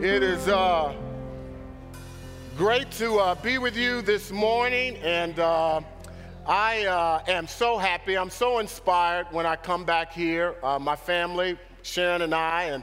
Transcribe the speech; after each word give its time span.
It 0.00 0.24
is 0.24 0.48
uh, 0.48 0.92
great 2.56 2.90
to 2.92 3.18
uh, 3.20 3.36
be 3.36 3.58
with 3.58 3.76
you 3.76 4.02
this 4.02 4.32
morning, 4.32 4.96
and 4.96 5.38
uh, 5.38 5.82
I 6.44 6.84
uh, 6.86 7.22
am 7.28 7.46
so 7.46 7.78
happy. 7.78 8.18
I'm 8.18 8.28
so 8.28 8.58
inspired 8.58 9.28
when 9.30 9.46
I 9.46 9.54
come 9.54 9.84
back 9.84 10.12
here. 10.12 10.56
Uh, 10.64 10.80
my 10.80 10.96
family, 10.96 11.56
Sharon 11.82 12.22
and 12.22 12.34
I, 12.34 12.64
and 12.64 12.82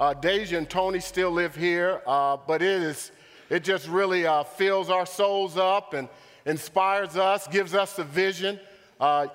uh, 0.00 0.14
Deja 0.14 0.58
and 0.58 0.68
Tony 0.68 0.98
still 0.98 1.30
live 1.30 1.54
here, 1.54 2.02
but 2.04 2.60
it 2.60 2.82
is 2.82 3.12
it 3.50 3.62
just 3.62 3.86
really 3.86 4.26
fills 4.56 4.90
our 4.90 5.06
souls 5.06 5.56
up 5.56 5.94
and 5.94 6.08
inspires 6.44 7.16
us, 7.16 7.46
gives 7.46 7.72
us 7.72 8.00
a 8.00 8.04
vision. 8.04 8.58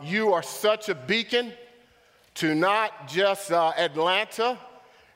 you 0.04 0.34
are 0.34 0.44
such 0.44 0.90
a 0.90 0.96
beacon 0.96 1.54
to 2.36 2.54
not 2.54 3.08
just 3.08 3.50
Atlanta. 3.50 4.60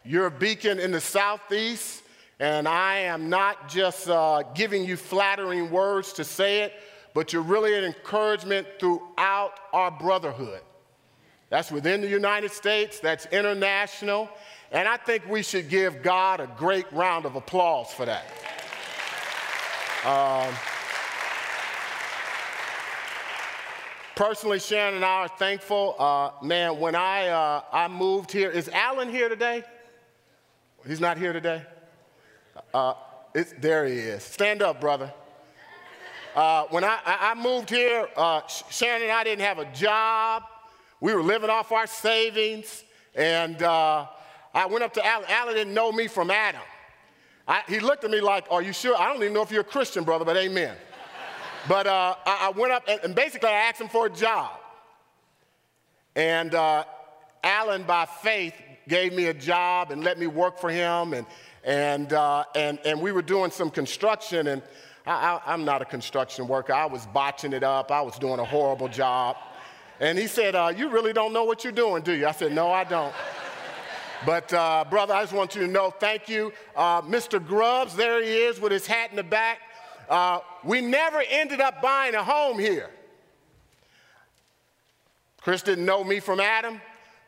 You're 0.07 0.27
a 0.27 0.31
beacon 0.31 0.79
in 0.79 0.93
the 0.93 1.01
southeast, 1.01 2.01
and 2.39 2.65
I 2.65 2.99
am 2.99 3.29
not 3.29 3.67
just 3.67 4.07
uh, 4.07 4.43
giving 4.55 4.85
you 4.85 4.95
flattering 4.95 5.69
words 5.69 6.13
to 6.13 6.23
say 6.23 6.61
it, 6.61 6.71
but 7.13 7.33
you're 7.33 7.41
really 7.41 7.77
an 7.77 7.83
encouragement 7.83 8.67
throughout 8.79 9.55
our 9.73 9.91
brotherhood. 9.91 10.61
That's 11.49 11.71
within 11.73 11.99
the 11.99 12.07
United 12.07 12.51
States, 12.51 13.01
that's 13.01 13.25
international, 13.33 14.29
and 14.71 14.87
I 14.87 14.95
think 14.95 15.27
we 15.27 15.43
should 15.43 15.67
give 15.67 16.01
God 16.01 16.39
a 16.39 16.47
great 16.57 16.89
round 16.93 17.25
of 17.25 17.35
applause 17.35 17.91
for 17.91 18.05
that. 18.05 18.23
Um, 20.05 20.53
personally, 24.15 24.59
Sharon 24.59 24.95
and 24.95 25.03
I 25.03 25.23
are 25.23 25.27
thankful. 25.27 25.97
Uh, 25.99 26.31
man, 26.41 26.79
when 26.79 26.95
I, 26.95 27.27
uh, 27.27 27.61
I 27.73 27.89
moved 27.89 28.31
here, 28.31 28.49
is 28.49 28.69
Alan 28.69 29.09
here 29.09 29.27
today? 29.27 29.65
He's 30.87 31.01
not 31.01 31.17
here 31.17 31.33
today? 31.33 31.63
Uh, 32.73 32.93
there 33.59 33.85
he 33.85 33.95
is. 33.95 34.23
Stand 34.23 34.61
up, 34.61 34.79
brother. 34.79 35.13
Uh, 36.33 36.63
when 36.69 36.85
I, 36.85 36.99
I, 37.05 37.35
moved 37.35 37.69
here, 37.69 38.07
uh, 38.15 38.41
Sharon 38.47 39.01
and 39.01 39.11
I 39.11 39.23
didn't 39.25 39.43
have 39.43 39.59
a 39.59 39.65
job. 39.73 40.43
We 41.01 41.13
were 41.13 41.23
living 41.23 41.49
off 41.49 41.73
our 41.73 41.87
savings. 41.87 42.85
And 43.15 43.61
uh, 43.61 44.05
I 44.53 44.65
went 44.67 44.83
up 44.83 44.93
to 44.93 45.05
Alan. 45.05 45.25
Alan 45.27 45.55
didn't 45.55 45.73
know 45.73 45.91
me 45.91 46.07
from 46.07 46.31
Adam. 46.31 46.61
I, 47.47 47.63
he 47.67 47.79
looked 47.79 48.05
at 48.05 48.11
me 48.11 48.21
like, 48.21 48.45
Are 48.49 48.61
you 48.61 48.71
sure? 48.71 48.95
I 48.97 49.07
don't 49.07 49.21
even 49.21 49.33
know 49.33 49.41
if 49.41 49.51
you're 49.51 49.61
a 49.61 49.65
Christian, 49.65 50.05
brother, 50.05 50.23
but 50.23 50.37
amen. 50.37 50.77
but 51.67 51.85
uh, 51.85 52.15
I, 52.25 52.47
I, 52.47 52.49
went 52.57 52.71
up 52.71 52.83
and, 52.87 52.99
and, 53.03 53.15
basically 53.15 53.49
I 53.49 53.67
asked 53.67 53.81
him 53.81 53.89
for 53.89 54.05
a 54.05 54.09
job. 54.09 54.51
And 56.15 56.55
uh, 56.55 56.85
Alan, 57.43 57.83
by 57.83 58.05
faith, 58.05 58.53
gave 58.87 59.13
me 59.13 59.25
a 59.25 59.33
job 59.33 59.91
and 59.91 60.03
let 60.03 60.17
me 60.17 60.27
work 60.27 60.59
for 60.59 60.69
him. 60.69 61.13
And, 61.13 61.25
and, 61.63 62.13
uh, 62.13 62.45
and, 62.55 62.79
and 62.85 63.01
we 63.01 63.11
were 63.11 63.21
doing 63.21 63.51
some 63.51 63.69
construction. 63.69 64.47
And 64.47 64.61
I, 65.05 65.39
am 65.47 65.65
not 65.65 65.81
a 65.81 65.85
construction 65.85 66.47
worker. 66.47 66.73
I 66.73 66.85
was 66.85 67.05
botching 67.07 67.53
it 67.53 67.63
up. 67.63 67.91
I 67.91 68.01
was 68.01 68.17
doing 68.17 68.39
a 68.39 68.45
horrible 68.45 68.87
job. 68.87 69.37
And 69.99 70.17
he 70.17 70.27
said, 70.27 70.55
uh, 70.55 70.73
You 70.75 70.89
really 70.89 71.13
don't 71.13 71.33
know 71.33 71.43
what 71.43 71.63
you're 71.63 71.73
doing, 71.73 72.03
do 72.03 72.13
you? 72.13 72.27
I 72.27 72.31
said, 72.31 72.51
No, 72.51 72.71
I 72.71 72.83
don't. 72.83 73.13
But, 74.25 74.51
uh, 74.51 74.83
brother, 74.89 75.13
I 75.13 75.21
just 75.21 75.33
want 75.33 75.55
you 75.55 75.61
to 75.61 75.67
know 75.67 75.91
thank 75.91 76.27
you. 76.27 76.51
Uh, 76.75 77.01
Mr. 77.03 77.45
Grubbs, 77.45 77.95
there 77.95 78.21
he 78.23 78.29
is 78.29 78.59
with 78.59 78.71
his 78.71 78.87
hat 78.87 79.11
in 79.11 79.15
the 79.15 79.23
back. 79.23 79.59
Uh, 80.09 80.39
we 80.63 80.81
never 80.81 81.21
ended 81.29 81.61
up 81.61 81.81
buying 81.81 82.15
a 82.15 82.23
home 82.23 82.57
here. 82.57 82.89
Chris 85.41 85.61
didn't 85.61 85.85
know 85.85 86.03
me 86.03 86.19
from 86.19 86.39
Adam. 86.39 86.81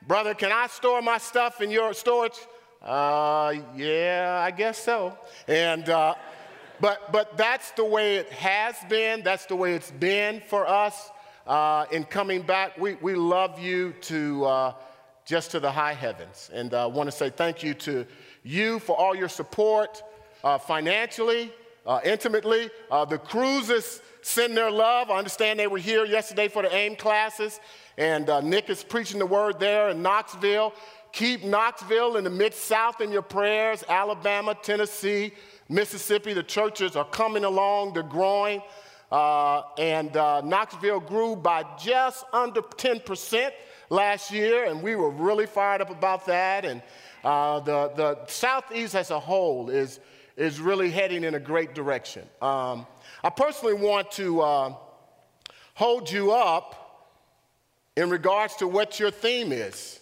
Brother, 0.07 0.33
can 0.33 0.51
I 0.51 0.67
store 0.67 1.01
my 1.01 1.17
stuff 1.17 1.61
in 1.61 1.69
your 1.69 1.93
storage? 1.93 2.39
Uh, 2.81 3.53
yeah, 3.75 4.41
I 4.43 4.51
guess 4.51 4.77
so. 4.77 5.17
And, 5.47 5.87
uh, 5.89 6.15
but, 6.79 7.11
but 7.11 7.37
that's 7.37 7.71
the 7.71 7.83
way 7.83 8.15
it 8.15 8.29
has 8.31 8.75
been. 8.87 9.21
That's 9.23 9.45
the 9.45 9.55
way 9.55 9.73
it's 9.73 9.91
been 9.91 10.41
for 10.47 10.67
us 10.67 11.11
uh, 11.45 11.85
in 11.91 12.05
coming 12.05 12.41
back. 12.41 12.77
We, 12.77 12.95
we 12.95 13.15
love 13.15 13.59
you 13.59 13.93
to 14.01 14.45
uh, 14.45 14.73
just 15.25 15.51
to 15.51 15.59
the 15.59 15.71
high 15.71 15.93
heavens. 15.93 16.49
And 16.53 16.73
I 16.73 16.83
uh, 16.83 16.87
want 16.87 17.07
to 17.11 17.15
say 17.15 17.29
thank 17.29 17.61
you 17.61 17.73
to 17.75 18.05
you 18.43 18.79
for 18.79 18.95
all 18.97 19.13
your 19.13 19.29
support 19.29 20.01
uh, 20.43 20.57
financially, 20.57 21.51
uh, 21.85 21.99
intimately. 22.05 22.69
Uh, 22.89 23.03
the 23.03 23.17
cruises 23.17 24.01
send 24.21 24.55
their 24.55 24.71
love. 24.71 25.09
I 25.09 25.17
understand 25.17 25.59
they 25.59 25.67
were 25.67 25.77
here 25.77 26.05
yesterday 26.05 26.47
for 26.47 26.61
the 26.61 26.73
AIM 26.73 26.95
classes, 26.95 27.59
and 27.97 28.29
uh, 28.29 28.41
Nick 28.41 28.69
is 28.69 28.83
preaching 28.83 29.19
the 29.19 29.25
word 29.25 29.59
there 29.59 29.89
in 29.89 30.01
Knoxville. 30.01 30.73
Keep 31.11 31.43
Knoxville 31.43 32.17
in 32.17 32.23
the 32.23 32.29
Mid 32.29 32.53
South 32.53 33.01
in 33.01 33.11
your 33.11 33.21
prayers. 33.21 33.83
Alabama, 33.89 34.55
Tennessee, 34.61 35.33
Mississippi, 35.67 36.33
the 36.33 36.43
churches 36.43 36.95
are 36.95 37.05
coming 37.05 37.43
along, 37.43 37.93
they're 37.93 38.03
growing. 38.03 38.61
Uh, 39.11 39.63
and 39.79 40.15
uh, 40.15 40.41
Knoxville 40.41 40.99
grew 40.99 41.35
by 41.35 41.65
just 41.79 42.25
under 42.31 42.61
10% 42.61 43.51
last 43.89 44.31
year, 44.31 44.65
and 44.65 44.83
we 44.83 44.95
were 44.95 45.09
really 45.09 45.47
fired 45.47 45.81
up 45.81 45.89
about 45.89 46.25
that. 46.27 46.63
And 46.63 46.81
uh, 47.23 47.59
the, 47.61 47.91
the 47.95 48.25
Southeast 48.27 48.95
as 48.95 49.09
a 49.09 49.19
whole 49.19 49.69
is, 49.69 49.99
is 50.39 50.61
really 50.61 50.89
heading 50.89 51.25
in 51.25 51.35
a 51.35 51.39
great 51.39 51.75
direction. 51.75 52.23
Um, 52.41 52.87
I 53.23 53.29
personally 53.29 53.73
want 53.73 54.09
to 54.13 54.39
uh, 54.39 54.73
hold 55.73 56.09
you 56.09 56.31
up 56.31 57.11
in 57.97 58.09
regards 58.09 58.55
to 58.57 58.67
what 58.67 58.99
your 58.99 59.11
theme 59.11 59.51
is 59.51 59.99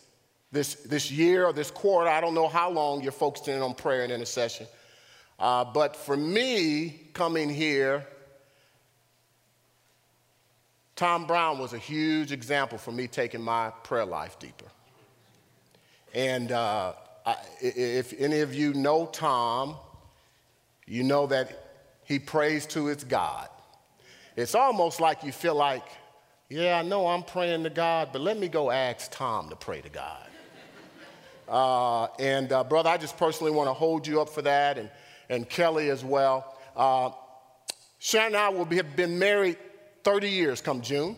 this, 0.52 0.76
this 0.76 1.10
year 1.10 1.46
or 1.46 1.54
this 1.54 1.72
quarter. 1.72 2.08
I 2.08 2.22
don't 2.22 2.36
know 2.36 2.48
how 2.48 2.70
long 2.70 3.02
you're 3.02 3.12
focused 3.12 3.48
in 3.48 3.62
on 3.62 3.74
prayer 3.74 4.04
and 4.04 4.12
intercession. 4.12 4.68
Uh, 5.40 5.66
but 5.66 5.96
for 5.96 6.16
me, 6.16 7.10
coming 7.14 7.50
here, 7.50 8.06
Tom 10.96 11.26
Brown 11.26 11.58
was 11.58 11.74
a 11.74 11.80
huge 11.80 12.32
example 12.32 12.78
for 12.78 12.92
me 12.92 13.08
taking 13.08 13.42
my 13.42 13.72
prayer 13.84 14.06
life 14.06 14.38
deeper. 14.38 14.66
And 16.14 16.52
uh, 16.52 16.94
I, 17.26 17.36
if 17.60 18.14
any 18.20 18.40
of 18.42 18.54
you 18.54 18.74
know 18.74 19.08
Tom, 19.08 19.78
you 20.88 21.04
know 21.04 21.28
that 21.28 21.68
he 22.06 22.18
prays 22.18 22.66
to 22.68 22.86
his 22.86 23.04
God. 23.04 23.50
It's 24.38 24.56
almost 24.56 25.02
like 25.02 25.24
you 25.24 25.32
feel 25.32 25.56
like, 25.56 25.84
yeah, 26.50 26.80
I 26.80 26.82
know 26.82 27.08
I'm 27.08 27.24
praying 27.24 27.64
to 27.64 27.70
God, 27.70 28.10
but 28.14 28.22
let 28.22 28.38
me 28.38 28.48
go 28.48 28.72
ask 28.72 29.12
Tom 29.12 29.50
to 29.50 29.56
pray 29.56 29.82
to 29.82 29.90
God. 29.90 30.24
Uh, 31.50 32.08
and 32.20 32.52
uh, 32.52 32.62
brother, 32.62 32.90
I 32.90 32.98
just 32.98 33.16
personally 33.16 33.54
want 33.54 33.70
to 33.70 33.74
hold 33.74 34.06
you 34.06 34.20
up 34.20 34.28
for 34.28 34.42
that, 34.42 34.78
and, 34.78 34.90
and 35.30 35.48
Kelly 35.48 35.90
as 35.90 36.04
well. 36.04 36.58
Uh, 36.76 37.12
Sharon 38.00 38.28
and 38.28 38.36
I 38.36 38.50
will 38.50 38.66
be, 38.66 38.76
have 38.76 38.98
been 38.98 39.18
married 39.18 39.58
30 40.04 40.30
years 40.30 40.60
come 40.60 40.82
June. 40.82 41.16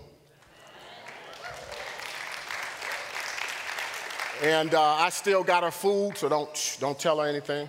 And 4.44 4.72
uh, 4.76 4.82
I 4.82 5.10
still 5.10 5.44
got 5.44 5.64
her 5.64 5.72
food, 5.72 6.16
so 6.16 6.30
don't, 6.30 6.78
don't 6.80 7.00
tell 7.00 7.20
her 7.20 7.28
anything. 7.28 7.68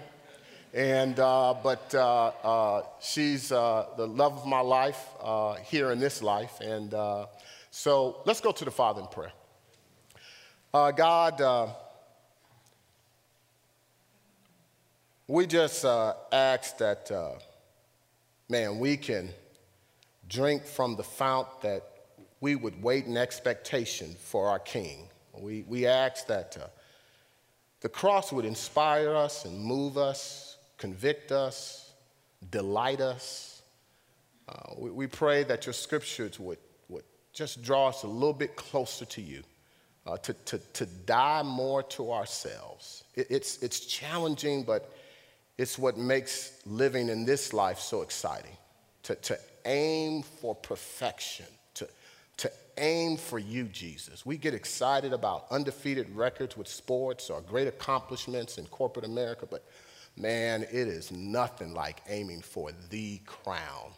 And, 0.73 1.19
uh, 1.19 1.55
but 1.65 1.93
uh, 1.97 2.27
uh, 2.45 2.83
she's 3.01 3.51
uh, 3.51 3.87
the 3.97 4.07
love 4.07 4.39
of 4.39 4.47
my 4.47 4.61
life 4.61 5.05
uh, 5.21 5.55
here 5.55 5.91
in 5.91 5.99
this 5.99 6.23
life. 6.23 6.61
And 6.61 6.95
uh, 6.95 7.27
so 7.73 8.19
let's 8.25 8.41
go 8.41 8.53
to 8.53 8.65
the 8.65 8.71
Father 8.71 9.01
in 9.01 9.09
prayer. 9.09 9.33
God, 10.73 11.75
we 15.27 15.47
just 15.47 15.85
ask 15.85 16.79
that, 16.79 17.11
man, 18.49 18.79
we 18.79 18.97
can 18.97 19.31
drink 20.29 20.65
from 20.65 20.95
the 20.95 21.03
fount 21.03 21.49
that 21.63 21.83
we 22.41 22.55
would 22.55 22.81
wait 22.81 23.07
in 23.07 23.17
expectation 23.17 24.15
for 24.21 24.49
our 24.49 24.61
King. 24.61 25.09
We, 25.35 25.65
we 25.67 25.87
ask 25.87 26.29
that 26.29 26.57
the 27.81 27.89
cross 27.89 28.31
would 28.31 28.45
inspire 28.45 29.17
us 29.17 29.45
and 29.45 29.59
move 29.59 29.99
us 29.99 30.50
convict 30.81 31.31
us, 31.31 31.93
delight 32.51 33.03
us. 33.03 33.63
Uh, 34.49 34.55
we, 34.79 34.91
we, 34.91 35.07
pray 35.07 35.45
that 35.45 35.67
your 35.67 35.75
scriptures 35.75 36.41
would, 36.41 36.59
would 36.89 37.05
just 37.35 37.63
draw 37.63 37.89
us 37.89 38.03
a 38.03 38.09
little 38.09 38.33
bit 38.33 38.57
closer 38.57 39.05
to 39.05 39.21
you, 39.21 39.43
uh, 40.07 40.17
to, 40.17 40.33
to, 40.33 40.59
to 40.73 40.87
die 40.87 41.43
more 41.43 41.83
to 41.83 42.11
ourselves. 42.11 43.05
It, 43.15 43.27
it's, 43.29 43.63
it's 43.63 43.81
challenging, 43.81 44.65
but 44.65 44.91
it's 45.59 45.79
what 45.79 45.99
makes 45.99 46.63
living 46.65 47.11
in 47.11 47.27
this 47.27 47.53
life 47.53 47.79
so 47.79 48.01
exciting. 48.01 48.57
To, 49.05 49.15
to 49.17 49.39
aim 49.67 50.23
for 50.23 50.55
perfection, 50.55 51.47
to, 51.75 51.87
to 52.39 52.51
aim 52.79 53.19
for 53.19 53.39
you, 53.39 53.65
Jesus. 53.65 54.25
We 54.25 54.39
get 54.39 54.55
excited 54.55 55.13
about 55.13 55.45
undefeated 55.51 56.09
records 56.17 56.57
with 56.57 56.69
sports 56.69 57.29
or 57.29 57.43
great 57.43 57.69
accomplishments 57.69 58.57
in 58.57 58.65
corporate 58.67 59.05
America, 59.05 59.47
but 59.49 59.65
man, 60.17 60.63
it 60.63 60.89
is 60.89 61.11
nothing 61.11 61.75
like 61.75 62.03
aiming 62.09 62.43
for 62.43 62.71
the 62.91 63.19
crown. 63.27 63.93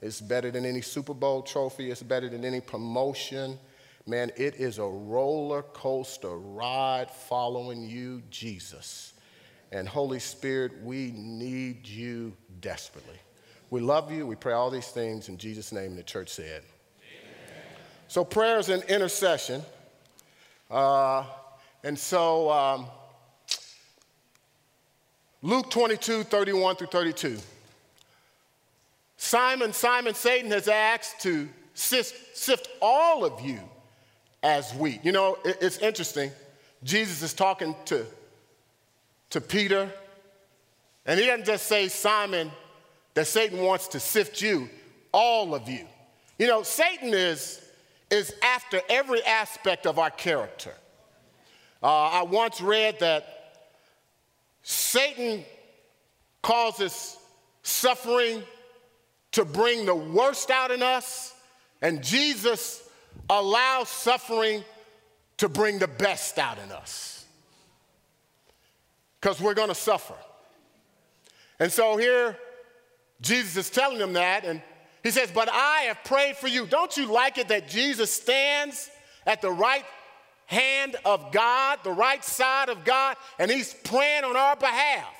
It's 0.00 0.20
better 0.20 0.50
than 0.50 0.64
any 0.64 0.80
Super 0.80 1.14
Bowl 1.14 1.42
trophy, 1.42 1.90
it's 1.90 2.02
better 2.02 2.28
than 2.28 2.44
any 2.44 2.60
promotion. 2.60 3.58
Man, 4.04 4.32
it 4.36 4.56
is 4.56 4.78
a 4.78 4.84
roller 4.84 5.62
coaster 5.62 6.36
ride 6.36 7.08
following 7.08 7.88
you, 7.88 8.20
Jesus. 8.30 9.12
And 9.70 9.88
Holy 9.88 10.18
Spirit, 10.18 10.72
we 10.82 11.12
need 11.12 11.86
you 11.86 12.36
desperately. 12.60 13.18
We 13.70 13.80
love 13.80 14.10
you. 14.10 14.26
We 14.26 14.34
pray 14.34 14.54
all 14.54 14.70
these 14.70 14.88
things 14.88 15.28
in 15.28 15.38
Jesus' 15.38 15.70
name. 15.72 15.92
And 15.92 15.98
the 15.98 16.02
church 16.02 16.28
said. 16.30 16.62
Amen. 17.00 17.34
So, 18.08 18.24
prayers 18.24 18.68
and 18.68 18.82
intercession. 18.84 19.62
Uh, 20.70 21.24
and 21.84 21.98
so, 21.98 22.50
um, 22.50 22.86
Luke 25.42 25.70
22, 25.70 26.22
31 26.22 26.76
through 26.76 26.86
32. 26.86 27.38
Simon, 29.16 29.72
Simon, 29.72 30.14
Satan 30.14 30.50
has 30.52 30.68
asked 30.68 31.20
to 31.22 31.48
sift, 31.74 32.68
all 32.80 33.24
of 33.24 33.40
you 33.40 33.60
as 34.42 34.72
wheat. 34.74 35.00
You 35.04 35.12
know, 35.12 35.36
it, 35.44 35.58
it's 35.60 35.78
interesting. 35.78 36.30
Jesus 36.84 37.22
is 37.22 37.34
talking 37.34 37.74
to, 37.86 38.06
to 39.30 39.40
Peter, 39.40 39.90
and 41.06 41.18
he 41.18 41.26
doesn't 41.26 41.46
just 41.46 41.66
say, 41.66 41.88
Simon, 41.88 42.50
that 43.14 43.26
Satan 43.26 43.62
wants 43.62 43.88
to 43.88 44.00
sift 44.00 44.40
you, 44.40 44.68
all 45.12 45.54
of 45.54 45.68
you. 45.68 45.86
You 46.38 46.46
know, 46.46 46.62
Satan 46.62 47.10
is, 47.14 47.60
is 48.10 48.32
after 48.42 48.80
every 48.88 49.22
aspect 49.24 49.86
of 49.86 49.98
our 49.98 50.10
character. 50.10 50.74
Uh, 51.82 51.86
I 51.86 52.22
once 52.22 52.60
read 52.60 53.00
that 53.00 53.41
Satan 54.62 55.44
causes 56.42 57.16
suffering 57.62 58.42
to 59.32 59.44
bring 59.44 59.86
the 59.86 59.94
worst 59.94 60.50
out 60.50 60.70
in 60.70 60.82
us, 60.82 61.34
and 61.80 62.02
Jesus 62.02 62.82
allows 63.28 63.88
suffering 63.88 64.62
to 65.38 65.48
bring 65.48 65.78
the 65.78 65.88
best 65.88 66.38
out 66.38 66.58
in 66.58 66.70
us. 66.70 67.24
Because 69.20 69.40
we're 69.40 69.54
gonna 69.54 69.74
suffer. 69.74 70.14
And 71.58 71.70
so 71.70 71.96
here, 71.96 72.36
Jesus 73.20 73.56
is 73.56 73.70
telling 73.70 73.98
them 73.98 74.14
that, 74.14 74.44
and 74.44 74.60
he 75.02 75.10
says, 75.10 75.30
But 75.32 75.48
I 75.50 75.82
have 75.88 76.04
prayed 76.04 76.36
for 76.36 76.48
you. 76.48 76.66
Don't 76.66 76.96
you 76.96 77.06
like 77.06 77.38
it 77.38 77.48
that 77.48 77.68
Jesus 77.68 78.10
stands 78.10 78.90
at 79.26 79.40
the 79.40 79.50
right 79.50 79.84
hand 80.52 80.96
of 81.04 81.32
God, 81.32 81.80
the 81.82 81.92
right 81.92 82.24
side 82.24 82.68
of 82.68 82.84
God, 82.84 83.16
and 83.38 83.50
he's 83.50 83.74
praying 83.74 84.24
on 84.24 84.36
our 84.36 84.54
behalf? 84.56 85.14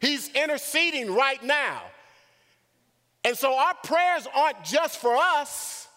He's 0.00 0.28
interceding 0.34 1.14
right 1.14 1.42
now. 1.42 1.82
And 3.24 3.36
so 3.36 3.56
our 3.56 3.74
prayers 3.84 4.26
aren't 4.34 4.64
just 4.64 4.98
for 4.98 5.16
us, 5.16 5.88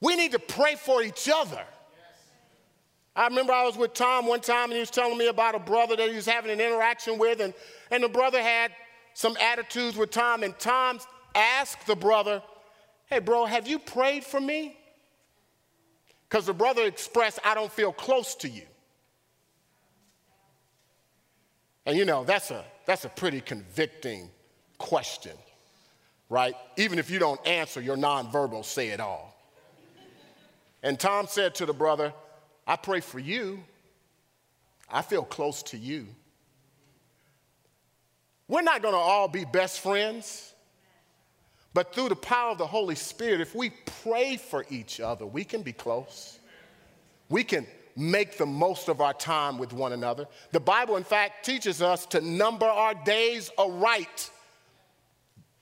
we 0.00 0.16
need 0.16 0.32
to 0.32 0.38
pray 0.38 0.74
for 0.74 1.02
each 1.02 1.30
other. 1.32 1.62
I 3.16 3.28
remember 3.28 3.52
I 3.52 3.64
was 3.64 3.76
with 3.76 3.94
Tom 3.94 4.26
one 4.26 4.40
time 4.40 4.64
and 4.64 4.72
he 4.74 4.80
was 4.80 4.90
telling 4.90 5.16
me 5.16 5.28
about 5.28 5.54
a 5.54 5.60
brother 5.60 5.94
that 5.96 6.10
he 6.10 6.16
was 6.16 6.26
having 6.26 6.50
an 6.50 6.60
interaction 6.60 7.16
with, 7.18 7.40
and, 7.40 7.54
and 7.90 8.02
the 8.02 8.08
brother 8.08 8.42
had 8.42 8.72
some 9.14 9.36
attitudes 9.40 9.96
with 9.96 10.10
Tom, 10.10 10.42
and 10.42 10.58
Tom 10.58 10.98
asked 11.34 11.86
the 11.86 11.94
brother, 11.94 12.42
Hey, 13.06 13.20
bro, 13.20 13.44
have 13.44 13.68
you 13.68 13.78
prayed 13.78 14.24
for 14.24 14.40
me? 14.40 14.76
Because 16.34 16.46
the 16.46 16.52
brother 16.52 16.82
expressed, 16.82 17.38
I 17.44 17.54
don't 17.54 17.70
feel 17.70 17.92
close 17.92 18.34
to 18.34 18.48
you. 18.48 18.64
And 21.86 21.96
you 21.96 22.04
know, 22.04 22.24
that's 22.24 22.50
a, 22.50 22.64
that's 22.86 23.04
a 23.04 23.08
pretty 23.08 23.40
convicting 23.40 24.28
question, 24.76 25.36
right? 26.28 26.56
Even 26.76 26.98
if 26.98 27.08
you 27.08 27.20
don't 27.20 27.38
answer, 27.46 27.80
your 27.80 27.96
nonverbal 27.96 28.64
say 28.64 28.88
it 28.88 28.98
all. 28.98 29.32
And 30.82 30.98
Tom 30.98 31.28
said 31.28 31.54
to 31.54 31.66
the 31.66 31.72
brother, 31.72 32.12
I 32.66 32.74
pray 32.74 32.98
for 32.98 33.20
you. 33.20 33.62
I 34.90 35.02
feel 35.02 35.22
close 35.22 35.62
to 35.62 35.78
you. 35.78 36.04
We're 38.48 38.62
not 38.62 38.82
to 38.94 38.98
all 38.98 39.28
be 39.28 39.44
best 39.44 39.78
friends, 39.78 40.52
but 41.74 41.92
through 41.92 42.08
the 42.08 42.16
power 42.16 42.52
of 42.52 42.58
the 42.58 42.66
Holy 42.66 42.94
Spirit, 42.94 43.40
if 43.40 43.54
we 43.54 43.70
pray 44.02 44.36
for 44.36 44.64
each 44.70 45.00
other, 45.00 45.26
we 45.26 45.44
can 45.44 45.62
be 45.62 45.72
close. 45.72 46.38
We 47.28 47.42
can 47.42 47.66
make 47.96 48.38
the 48.38 48.46
most 48.46 48.88
of 48.88 49.00
our 49.00 49.12
time 49.12 49.58
with 49.58 49.72
one 49.72 49.92
another. 49.92 50.26
The 50.52 50.60
Bible, 50.60 50.96
in 50.96 51.04
fact, 51.04 51.44
teaches 51.44 51.82
us 51.82 52.06
to 52.06 52.20
number 52.20 52.66
our 52.66 52.94
days 52.94 53.50
aright 53.58 54.30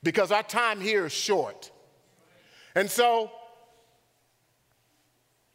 because 0.03 0.31
our 0.31 0.43
time 0.43 0.79
here 0.79 1.07
is 1.07 1.11
short. 1.11 1.71
And 2.75 2.89
so, 2.89 3.31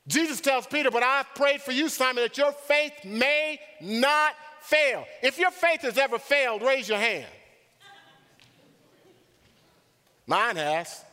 Jesus 0.09 0.41
tells 0.41 0.67
Peter, 0.67 0.91
But 0.91 1.05
I've 1.05 1.33
prayed 1.35 1.61
for 1.61 1.73
you, 1.73 1.89
Simon, 1.89 2.25
that 2.25 2.37
your 2.37 2.53
faith 2.53 2.93
may 3.05 3.61
not 3.81 4.35
fail. 4.63 5.05
If 5.23 5.39
your 5.39 5.51
faith 5.51 5.83
has 5.83 5.99
ever 5.99 6.19
failed, 6.19 6.63
raise 6.63 6.89
your 6.89 6.99
hand. 6.99 7.27
Mine 10.29 10.57
has. 10.57 11.05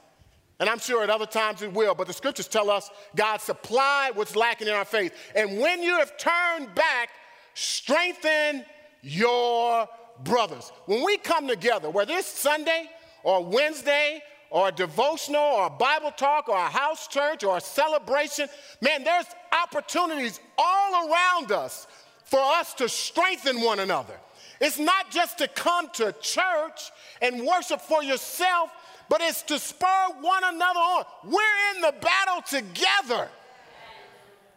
And 0.59 0.69
I'm 0.69 0.79
sure 0.79 1.03
at 1.03 1.09
other 1.09 1.25
times 1.25 1.61
it 1.61 1.73
will, 1.73 1.95
but 1.95 2.07
the 2.07 2.13
scriptures 2.13 2.47
tell 2.47 2.69
us 2.69 2.89
God 3.15 3.41
supplied 3.41 4.11
what's 4.15 4.35
lacking 4.35 4.67
in 4.67 4.73
our 4.73 4.85
faith. 4.85 5.13
And 5.35 5.59
when 5.59 5.81
you 5.81 5.97
have 5.97 6.17
turned 6.17 6.73
back, 6.75 7.09
strengthen 7.55 8.63
your 9.01 9.87
brothers. 10.23 10.71
When 10.85 11.03
we 11.03 11.17
come 11.17 11.47
together, 11.47 11.89
whether 11.89 12.13
it's 12.13 12.27
Sunday 12.27 12.89
or 13.23 13.43
Wednesday 13.43 14.21
or 14.49 14.69
a 14.69 14.71
devotional 14.71 15.41
or 15.41 15.67
a 15.67 15.69
Bible 15.69 16.11
talk 16.11 16.47
or 16.47 16.55
a 16.55 16.69
house 16.69 17.07
church 17.07 17.43
or 17.43 17.57
a 17.57 17.61
celebration, 17.61 18.47
man, 18.81 19.03
there's 19.03 19.25
opportunities 19.63 20.39
all 20.57 21.09
around 21.09 21.51
us 21.51 21.87
for 22.23 22.39
us 22.39 22.73
to 22.75 22.87
strengthen 22.87 23.61
one 23.61 23.79
another. 23.79 24.15
It's 24.61 24.79
not 24.79 25.11
just 25.11 25.37
to 25.39 25.47
come 25.49 25.89
to 25.93 26.13
church 26.21 26.91
and 27.21 27.45
worship 27.45 27.81
for 27.81 28.03
yourself, 28.03 28.71
but 29.09 29.21
it's 29.21 29.41
to 29.43 29.59
spur 29.59 30.07
one 30.21 30.43
another 30.43 30.79
on. 30.79 31.05
We're 31.23 31.75
in 31.75 31.81
the 31.81 31.93
battle 32.01 32.41
together. 32.47 33.29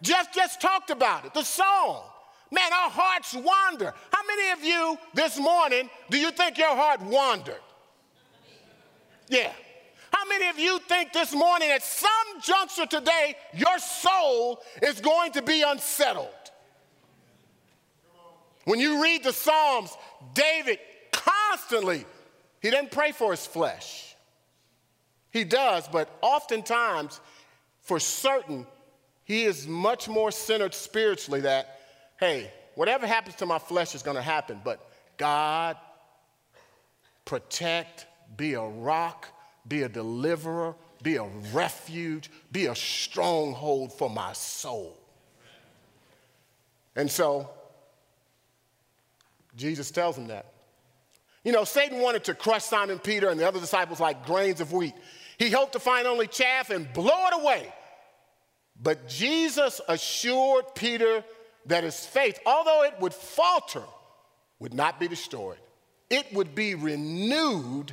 Jeff 0.02 0.32
just 0.32 0.60
talked 0.60 0.90
about 0.90 1.24
it, 1.24 1.34
the 1.34 1.42
song. 1.42 2.02
Man, 2.50 2.72
our 2.72 2.90
hearts 2.90 3.34
wander. 3.34 3.92
How 4.10 4.22
many 4.26 4.50
of 4.52 4.64
you 4.64 4.98
this 5.12 5.38
morning 5.38 5.90
do 6.08 6.18
you 6.18 6.30
think 6.30 6.56
your 6.56 6.74
heart 6.74 7.02
wandered? 7.02 7.60
Yeah. 9.28 9.52
How 10.10 10.26
many 10.26 10.48
of 10.48 10.58
you 10.58 10.78
think 10.80 11.12
this 11.12 11.34
morning 11.34 11.70
at 11.70 11.82
some 11.82 12.08
juncture 12.42 12.86
today 12.86 13.36
your 13.52 13.78
soul 13.78 14.62
is 14.82 15.00
going 15.00 15.32
to 15.32 15.42
be 15.42 15.62
unsettled? 15.62 16.28
When 18.64 18.80
you 18.80 19.02
read 19.02 19.24
the 19.24 19.32
Psalms, 19.32 19.96
David 20.34 20.78
constantly, 21.12 22.04
he 22.60 22.70
didn't 22.70 22.90
pray 22.90 23.12
for 23.12 23.30
his 23.30 23.46
flesh. 23.46 24.07
He 25.30 25.44
does, 25.44 25.88
but 25.88 26.08
oftentimes, 26.20 27.20
for 27.82 28.00
certain, 28.00 28.66
he 29.24 29.44
is 29.44 29.66
much 29.66 30.08
more 30.08 30.30
centered 30.30 30.74
spiritually 30.74 31.40
that, 31.42 31.80
hey, 32.18 32.50
whatever 32.74 33.06
happens 33.06 33.36
to 33.36 33.46
my 33.46 33.58
flesh 33.58 33.94
is 33.94 34.02
going 34.02 34.16
to 34.16 34.22
happen, 34.22 34.60
but 34.64 34.90
God, 35.18 35.76
protect, 37.24 38.06
be 38.36 38.54
a 38.54 38.62
rock, 38.62 39.28
be 39.66 39.82
a 39.82 39.88
deliverer, 39.88 40.74
be 41.02 41.16
a 41.16 41.24
refuge, 41.52 42.30
be 42.50 42.66
a 42.66 42.74
stronghold 42.74 43.92
for 43.92 44.08
my 44.08 44.32
soul. 44.32 44.96
And 46.96 47.10
so, 47.10 47.50
Jesus 49.56 49.90
tells 49.90 50.16
him 50.16 50.28
that. 50.28 50.46
You 51.44 51.52
know, 51.52 51.64
Satan 51.64 52.00
wanted 52.00 52.24
to 52.24 52.34
crush 52.34 52.64
Simon 52.64 52.98
Peter 52.98 53.28
and 53.28 53.38
the 53.38 53.46
other 53.46 53.60
disciples 53.60 54.00
like 54.00 54.26
grains 54.26 54.60
of 54.60 54.72
wheat. 54.72 54.94
He 55.38 55.50
hoped 55.50 55.72
to 55.74 55.78
find 55.78 56.06
only 56.06 56.26
chaff 56.26 56.70
and 56.70 56.92
blow 56.92 57.26
it 57.26 57.40
away. 57.40 57.72
But 58.80 59.08
Jesus 59.08 59.80
assured 59.88 60.74
Peter 60.74 61.24
that 61.66 61.84
his 61.84 62.04
faith, 62.04 62.38
although 62.44 62.84
it 62.84 62.94
would 63.00 63.14
falter, 63.14 63.82
would 64.58 64.74
not 64.74 64.98
be 64.98 65.08
destroyed. 65.08 65.58
It 66.10 66.32
would 66.32 66.54
be 66.54 66.74
renewed, 66.74 67.92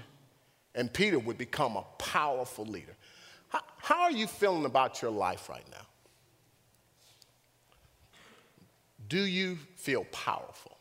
and 0.74 0.92
Peter 0.92 1.20
would 1.20 1.38
become 1.38 1.76
a 1.76 1.86
powerful 1.98 2.66
leader. 2.66 2.96
How, 3.50 3.62
how 3.78 4.02
are 4.04 4.12
you 4.12 4.26
feeling 4.28 4.66
about 4.66 5.02
your 5.02 5.12
life 5.12 5.50
right 5.50 5.66
now? 5.72 5.86
Do 9.08 9.20
you 9.20 9.58
feel 9.76 10.06
powerful? 10.06 10.75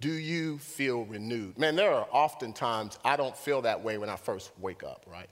Do 0.00 0.10
you 0.10 0.58
feel 0.58 1.04
renewed? 1.04 1.58
Man, 1.58 1.76
there 1.76 1.92
are 1.92 2.08
often 2.10 2.52
times 2.52 2.98
I 3.04 3.16
don't 3.16 3.36
feel 3.36 3.62
that 3.62 3.82
way 3.82 3.98
when 3.98 4.08
I 4.08 4.16
first 4.16 4.50
wake 4.58 4.82
up, 4.82 5.04
right? 5.06 5.28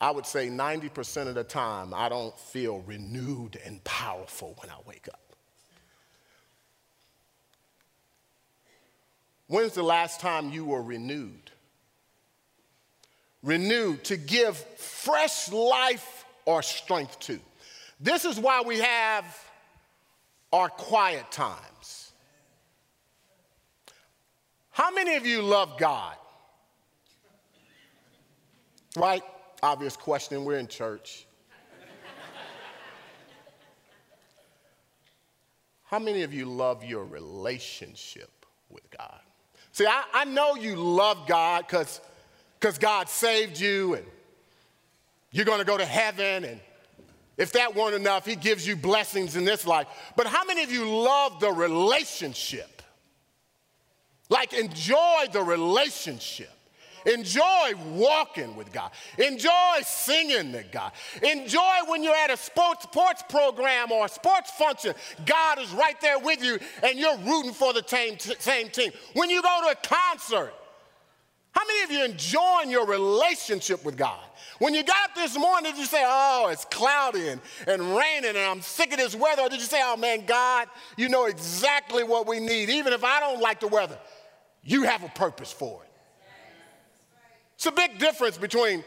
I 0.00 0.10
would 0.10 0.26
say 0.26 0.48
90% 0.48 1.28
of 1.28 1.34
the 1.34 1.44
time 1.44 1.92
I 1.94 2.08
don't 2.08 2.38
feel 2.38 2.80
renewed 2.86 3.58
and 3.64 3.82
powerful 3.84 4.56
when 4.60 4.70
I 4.70 4.76
wake 4.86 5.08
up. 5.08 5.20
When's 9.48 9.74
the 9.74 9.82
last 9.82 10.20
time 10.20 10.50
you 10.50 10.64
were 10.64 10.82
renewed? 10.82 11.50
Renewed 13.42 14.04
to 14.04 14.16
give 14.16 14.56
fresh 14.56 15.52
life 15.52 16.24
or 16.46 16.62
strength 16.62 17.20
to. 17.20 17.38
This 18.00 18.24
is 18.24 18.38
why 18.38 18.62
we 18.62 18.78
have 18.78 19.24
our 20.52 20.68
quiet 20.68 21.30
times. 21.30 22.05
How 24.76 24.90
many 24.90 25.16
of 25.16 25.24
you 25.24 25.40
love 25.40 25.78
God? 25.78 26.16
Right? 28.94 29.22
Obvious 29.62 29.96
question. 29.96 30.44
We're 30.44 30.58
in 30.58 30.68
church. 30.68 31.26
How 35.84 35.98
many 35.98 36.24
of 36.24 36.34
you 36.34 36.44
love 36.44 36.84
your 36.84 37.06
relationship 37.06 38.44
with 38.68 38.82
God? 38.90 39.18
See, 39.72 39.86
I, 39.86 40.04
I 40.12 40.24
know 40.26 40.56
you 40.56 40.76
love 40.76 41.26
God 41.26 41.64
because 41.66 42.78
God 42.78 43.08
saved 43.08 43.58
you 43.58 43.94
and 43.94 44.04
you're 45.30 45.46
going 45.46 45.60
to 45.60 45.64
go 45.64 45.78
to 45.78 45.86
heaven 45.86 46.44
and 46.44 46.60
if 47.38 47.52
that 47.52 47.74
weren't 47.74 47.94
enough, 47.94 48.26
he 48.26 48.36
gives 48.36 48.66
you 48.66 48.76
blessings 48.76 49.36
in 49.36 49.46
this 49.46 49.66
life. 49.66 49.86
But 50.16 50.26
how 50.26 50.44
many 50.44 50.62
of 50.62 50.70
you 50.70 50.86
love 50.86 51.40
the 51.40 51.50
relationship? 51.50 52.75
Like, 54.28 54.52
enjoy 54.52 55.26
the 55.32 55.42
relationship. 55.42 56.50
Enjoy 57.06 57.72
walking 57.92 58.56
with 58.56 58.72
God. 58.72 58.90
Enjoy 59.16 59.78
singing 59.82 60.52
to 60.52 60.64
God. 60.72 60.90
Enjoy 61.22 61.76
when 61.86 62.02
you're 62.02 62.16
at 62.16 62.30
a 62.30 62.36
sports, 62.36 62.82
sports 62.82 63.22
program 63.28 63.92
or 63.92 64.06
a 64.06 64.08
sports 64.08 64.50
function. 64.50 64.92
God 65.24 65.60
is 65.60 65.70
right 65.70 66.00
there 66.00 66.18
with 66.18 66.42
you 66.42 66.58
and 66.82 66.98
you're 66.98 67.16
rooting 67.18 67.52
for 67.52 67.72
the 67.72 67.84
same, 67.86 68.18
same 68.18 68.70
team. 68.70 68.90
When 69.14 69.30
you 69.30 69.40
go 69.40 69.60
to 69.62 69.68
a 69.70 69.76
concert, 69.86 70.52
how 71.52 71.62
many 71.66 71.84
of 71.84 71.90
you 71.90 72.04
enjoying 72.04 72.70
your 72.70 72.86
relationship 72.86 73.84
with 73.84 73.96
God? 73.96 74.20
When 74.58 74.74
you 74.74 74.82
got 74.82 75.10
up 75.10 75.14
this 75.14 75.38
morning, 75.38 75.72
did 75.72 75.78
you 75.78 75.86
say, 75.86 76.02
oh, 76.04 76.48
it's 76.50 76.64
cloudy 76.66 77.28
and, 77.28 77.40
and 77.66 77.96
raining 77.96 78.30
and 78.30 78.38
I'm 78.38 78.60
sick 78.60 78.92
of 78.92 78.98
this 78.98 79.14
weather? 79.14 79.42
Or 79.42 79.48
did 79.48 79.60
you 79.60 79.66
say, 79.66 79.80
oh 79.82 79.96
man, 79.96 80.26
God, 80.26 80.68
you 80.96 81.08
know 81.08 81.26
exactly 81.26 82.04
what 82.04 82.26
we 82.26 82.40
need. 82.40 82.68
Even 82.68 82.92
if 82.92 83.04
I 83.04 83.20
don't 83.20 83.40
like 83.40 83.60
the 83.60 83.68
weather, 83.68 83.98
you 84.66 84.82
have 84.82 85.04
a 85.04 85.08
purpose 85.08 85.52
for 85.52 85.82
it. 85.82 85.90
It's 87.54 87.66
a 87.66 87.72
big 87.72 87.98
difference 87.98 88.36
between 88.36 88.84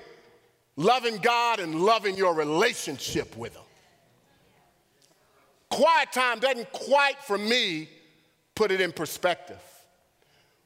loving 0.76 1.18
God 1.18 1.60
and 1.60 1.82
loving 1.82 2.16
your 2.16 2.36
relationship 2.36 3.36
with 3.36 3.56
Him. 3.56 3.64
Quiet 5.70 6.12
time 6.12 6.40
doesn't 6.40 6.72
quite, 6.72 7.18
for 7.24 7.38
me, 7.38 7.90
put 8.56 8.72
it 8.72 8.82
in 8.82 8.92
perspective. 8.92 9.62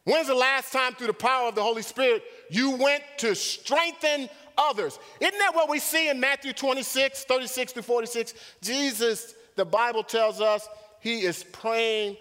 When's 0.06 0.28
the 0.28 0.36
last 0.36 0.74
time, 0.74 0.96
through 0.96 1.08
the 1.08 1.14
power 1.14 1.48
of 1.48 1.56
the 1.56 1.64
Holy 1.64 1.84
Spirit, 1.84 2.24
you 2.50 2.72
went 2.72 3.04
to 3.20 3.36
strengthen 3.36 4.28
others. 4.58 5.00
Isn't 5.22 5.38
that 5.38 5.56
what 5.56 5.70
we 5.70 5.80
see 5.80 6.10
in 6.10 6.20
Matthew 6.20 6.54
26, 6.54 7.24
36 7.24 7.74
to 7.74 7.84
46? 7.84 8.34
Jesus, 8.62 9.36
the 9.56 9.64
Bible 9.64 10.04
tells 10.04 10.42
us, 10.42 10.68
he 11.00 11.22
is 11.22 11.44
praying 11.44 12.18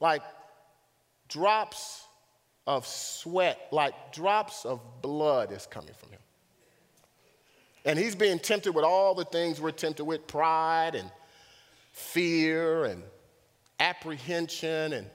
like 0.00 0.22
drops 1.28 2.04
of 2.68 2.86
sweat, 2.86 3.58
like 3.72 4.12
drops 4.12 4.64
of 4.64 4.80
blood 5.02 5.50
is 5.50 5.66
coming 5.66 5.94
from 5.94 6.10
him. 6.10 6.20
And 7.84 7.98
he's 7.98 8.14
being 8.14 8.38
tempted 8.38 8.72
with 8.72 8.84
all 8.84 9.16
the 9.16 9.24
things 9.24 9.60
we're 9.60 9.72
tempted 9.72 10.04
with 10.04 10.28
pride 10.28 10.94
and 10.94 11.10
fear 11.92 12.84
and 12.84 13.02
apprehension. 13.80 14.92
And, 14.92 15.06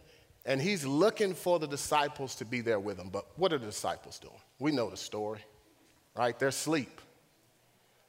and 0.46 0.62
he's 0.62 0.86
looking 0.86 1.34
for 1.34 1.60
the 1.60 1.68
disciples 1.68 2.36
to 2.36 2.46
be 2.46 2.60
there 2.60 2.80
with 2.80 3.00
him. 3.00 3.08
But 3.10 3.28
what 3.38 3.54
are 3.54 3.58
the 3.58 3.68
disciples 3.68 4.20
doing? 4.20 4.34
We 4.60 4.72
know 4.72 4.90
the 4.90 4.98
story 4.98 5.40
right? 6.16 6.38
They're 6.38 6.50
asleep. 6.50 7.02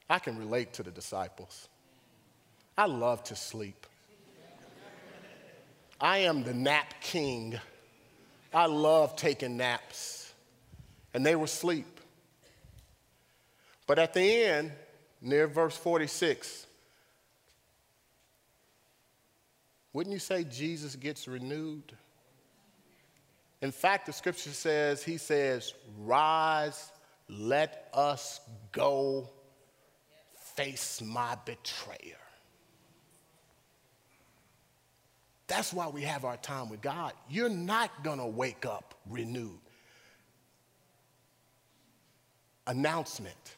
I 0.09 0.19
can 0.19 0.37
relate 0.37 0.73
to 0.73 0.83
the 0.83 0.91
disciples. 0.91 1.67
I 2.77 2.85
love 2.85 3.23
to 3.25 3.35
sleep. 3.35 3.87
I 5.99 6.19
am 6.19 6.43
the 6.43 6.53
nap 6.53 6.93
king. 7.01 7.59
I 8.55 8.67
love 8.67 9.15
taking 9.15 9.57
naps. 9.57 10.33
And 11.13 11.25
they 11.25 11.35
were 11.35 11.45
asleep. 11.45 11.99
But 13.85 13.99
at 13.99 14.13
the 14.13 14.21
end, 14.21 14.71
near 15.21 15.47
verse 15.47 15.77
46, 15.77 16.65
wouldn't 19.93 20.13
you 20.13 20.19
say 20.19 20.43
Jesus 20.43 20.95
gets 20.95 21.27
renewed? 21.27 21.93
In 23.61 23.71
fact, 23.71 24.07
the 24.07 24.13
scripture 24.13 24.51
says, 24.51 25.03
He 25.03 25.17
says, 25.17 25.73
Rise 25.99 26.91
let 27.29 27.89
us 27.93 28.39
go 28.71 29.29
face 30.37 31.01
my 31.01 31.37
betrayer. 31.45 32.24
That's 35.47 35.71
why 35.71 35.87
we 35.87 36.01
have 36.01 36.25
our 36.25 36.37
time 36.37 36.69
with 36.69 36.81
God. 36.81 37.13
You're 37.29 37.49
not 37.49 38.03
going 38.03 38.19
to 38.19 38.25
wake 38.25 38.65
up 38.65 38.95
renewed. 39.09 39.59
Announcement 42.67 43.55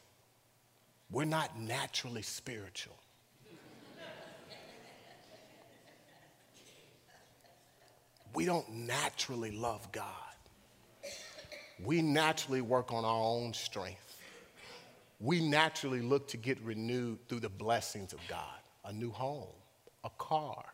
we're 1.10 1.24
not 1.24 1.58
naturally 1.58 2.20
spiritual. 2.20 2.94
we 8.34 8.44
don't 8.44 8.68
naturally 8.70 9.50
love 9.50 9.90
God 9.90 10.04
we 11.84 12.02
naturally 12.02 12.60
work 12.60 12.92
on 12.92 13.04
our 13.04 13.22
own 13.22 13.54
strength. 13.54 14.16
We 15.20 15.40
naturally 15.40 16.00
look 16.00 16.28
to 16.28 16.36
get 16.36 16.60
renewed 16.62 17.18
through 17.28 17.40
the 17.40 17.48
blessings 17.48 18.12
of 18.12 18.20
God 18.28 18.42
a 18.84 18.92
new 18.92 19.10
home, 19.10 19.52
a 20.04 20.10
car, 20.18 20.64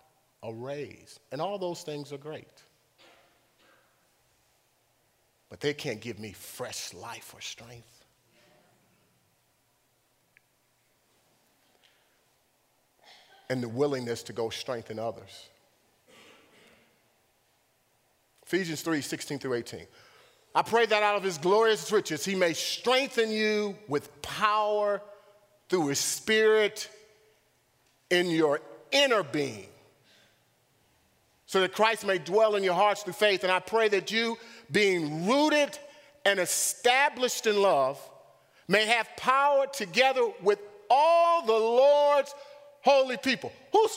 a 0.44 0.52
raise, 0.52 1.18
and 1.32 1.40
all 1.40 1.58
those 1.58 1.82
things 1.82 2.12
are 2.12 2.18
great. 2.18 2.62
But 5.48 5.60
they 5.60 5.74
can't 5.74 6.00
give 6.00 6.18
me 6.18 6.32
fresh 6.32 6.92
life 6.92 7.32
or 7.34 7.40
strength. 7.40 8.04
And 13.48 13.62
the 13.62 13.68
willingness 13.68 14.22
to 14.24 14.32
go 14.32 14.50
strengthen 14.50 14.98
others. 14.98 15.48
Ephesians 18.46 18.82
3 18.82 19.00
16 19.00 19.38
through 19.38 19.54
18. 19.54 19.86
I 20.54 20.62
pray 20.62 20.86
that 20.86 21.02
out 21.02 21.16
of 21.16 21.22
his 21.22 21.38
glorious 21.38 21.90
riches, 21.90 22.24
he 22.24 22.34
may 22.34 22.52
strengthen 22.52 23.30
you 23.30 23.76
with 23.88 24.22
power 24.22 25.02
through 25.68 25.88
his 25.88 25.98
spirit 25.98 26.88
in 28.10 28.30
your 28.30 28.60
inner 28.92 29.22
being, 29.22 29.66
so 31.54 31.60
that 31.60 31.72
Christ 31.72 32.04
may 32.04 32.18
dwell 32.18 32.56
in 32.56 32.64
your 32.64 32.74
hearts 32.74 33.04
through 33.04 33.12
faith. 33.12 33.44
And 33.44 33.52
I 33.52 33.60
pray 33.60 33.86
that 33.90 34.10
you, 34.10 34.36
being 34.72 35.24
rooted 35.24 35.78
and 36.24 36.40
established 36.40 37.46
in 37.46 37.62
love, 37.62 37.96
may 38.66 38.84
have 38.86 39.08
power 39.16 39.66
together 39.72 40.22
with 40.42 40.58
all 40.90 41.46
the 41.46 41.52
Lord's 41.52 42.34
holy 42.82 43.16
people. 43.18 43.52
Who's, 43.72 43.96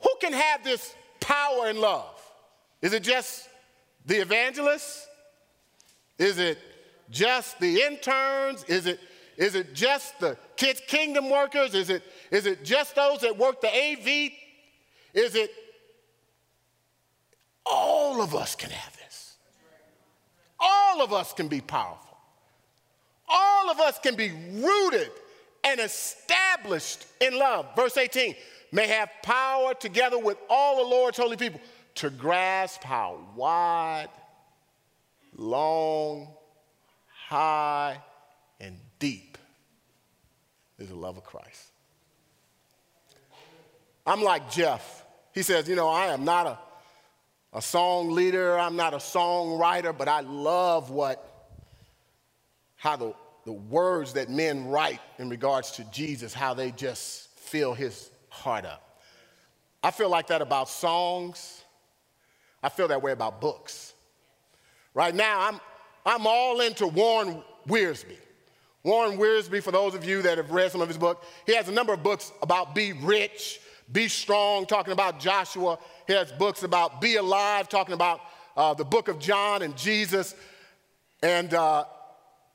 who 0.00 0.08
can 0.22 0.32
have 0.32 0.64
this 0.64 0.94
power 1.20 1.66
and 1.66 1.80
love? 1.80 2.18
Is 2.80 2.94
it 2.94 3.02
just 3.02 3.46
the 4.06 4.22
evangelists? 4.22 5.06
Is 6.18 6.38
it 6.38 6.56
just 7.10 7.60
the 7.60 7.82
interns? 7.82 8.64
Is 8.68 8.86
it, 8.86 9.00
is 9.36 9.54
it 9.54 9.74
just 9.74 10.18
the 10.18 10.38
kids' 10.56 10.80
kingdom 10.88 11.28
workers? 11.28 11.74
Is 11.74 11.90
it, 11.90 12.02
is 12.30 12.46
it 12.46 12.64
just 12.64 12.94
those 12.94 13.20
that 13.20 13.36
work 13.36 13.60
the 13.60 13.68
AV? 13.68 14.30
Is 15.12 15.34
it 15.34 15.50
all 18.14 18.22
of 18.22 18.34
us 18.34 18.54
can 18.54 18.70
have 18.70 18.96
this? 18.96 19.36
All 20.60 21.02
of 21.02 21.12
us 21.12 21.32
can 21.32 21.48
be 21.48 21.60
powerful. 21.60 22.16
All 23.28 23.70
of 23.70 23.80
us 23.80 23.98
can 23.98 24.14
be 24.14 24.30
rooted 24.52 25.10
and 25.64 25.80
established 25.80 27.06
in 27.20 27.36
love. 27.36 27.66
Verse 27.74 27.96
18 27.96 28.34
may 28.70 28.86
have 28.86 29.08
power 29.22 29.74
together 29.74 30.18
with 30.18 30.36
all 30.48 30.84
the 30.84 30.88
Lord's 30.88 31.18
holy 31.18 31.36
people 31.36 31.60
to 31.96 32.10
grasp 32.10 32.84
how 32.84 33.18
wide 33.34 34.08
long, 35.36 36.28
high, 37.26 37.98
and 38.60 38.76
deep 38.98 39.38
is 40.78 40.88
the 40.88 40.94
love 40.94 41.16
of 41.16 41.24
Christ. 41.24 41.72
I'm 44.06 44.22
like 44.22 44.50
Jeff. 44.50 45.04
He 45.32 45.42
says, 45.42 45.68
You 45.68 45.74
know, 45.74 45.88
I 45.88 46.06
am 46.06 46.24
not 46.24 46.46
a, 46.46 46.58
a 47.54 47.62
song 47.62 48.10
leader, 48.10 48.58
I'm 48.58 48.76
not 48.76 48.94
a 48.94 48.98
songwriter, 48.98 49.96
but 49.96 50.08
I 50.08 50.20
love 50.20 50.90
what, 50.90 51.48
how 52.76 52.96
the, 52.96 53.14
the 53.44 53.52
words 53.52 54.14
that 54.14 54.28
men 54.28 54.66
write 54.66 55.00
in 55.18 55.28
regards 55.28 55.70
to 55.72 55.84
Jesus, 55.84 56.34
how 56.34 56.52
they 56.52 56.72
just 56.72 57.28
fill 57.38 57.72
his 57.72 58.10
heart 58.28 58.64
up. 58.64 59.00
I 59.84 59.92
feel 59.92 60.10
like 60.10 60.26
that 60.28 60.42
about 60.42 60.68
songs. 60.68 61.62
I 62.62 62.70
feel 62.70 62.88
that 62.88 63.02
way 63.02 63.12
about 63.12 63.40
books. 63.40 63.92
Right 64.92 65.14
now, 65.14 65.48
I'm, 65.48 65.60
I'm 66.04 66.26
all 66.26 66.60
into 66.60 66.86
Warren 66.88 67.42
Wiersbe. 67.68 68.16
Warren 68.82 69.16
Wiersbe, 69.16 69.62
for 69.62 69.70
those 69.70 69.94
of 69.94 70.04
you 70.04 70.22
that 70.22 70.38
have 70.38 70.50
read 70.50 70.72
some 70.72 70.80
of 70.80 70.88
his 70.88 70.98
book, 70.98 71.24
he 71.46 71.54
has 71.54 71.68
a 71.68 71.72
number 71.72 71.92
of 71.92 72.02
books 72.02 72.32
about 72.42 72.74
be 72.74 72.92
rich, 72.92 73.60
Be 73.92 74.08
Strong, 74.08 74.66
talking 74.66 74.92
about 74.92 75.20
Joshua. 75.20 75.78
He 76.06 76.12
has 76.14 76.32
books 76.32 76.62
about 76.62 77.00
Be 77.00 77.16
Alive, 77.16 77.68
talking 77.68 77.94
about 77.94 78.20
uh, 78.56 78.74
the 78.74 78.84
book 78.84 79.08
of 79.08 79.18
John 79.18 79.62
and 79.62 79.76
Jesus. 79.76 80.34
And 81.22 81.52
uh, 81.54 81.84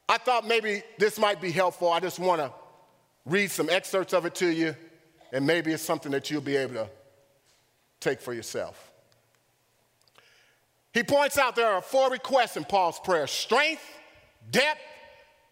I 0.07 0.17
thought 0.17 0.47
maybe 0.47 0.81
this 0.97 1.19
might 1.19 1.39
be 1.39 1.51
helpful. 1.51 1.91
I 1.91 1.99
just 1.99 2.19
want 2.19 2.41
to 2.41 2.51
read 3.25 3.51
some 3.51 3.69
excerpts 3.69 4.13
of 4.13 4.25
it 4.25 4.35
to 4.35 4.47
you, 4.47 4.75
and 5.31 5.45
maybe 5.45 5.71
it's 5.71 5.83
something 5.83 6.11
that 6.11 6.31
you'll 6.31 6.41
be 6.41 6.55
able 6.55 6.75
to 6.75 6.89
take 7.99 8.21
for 8.21 8.33
yourself. 8.33 8.91
He 10.93 11.03
points 11.03 11.37
out 11.37 11.55
there 11.55 11.67
are 11.67 11.81
four 11.81 12.09
requests 12.09 12.57
in 12.57 12.63
Paul's 12.63 12.99
prayer 12.99 13.27
strength, 13.27 13.83
depth, 14.49 14.81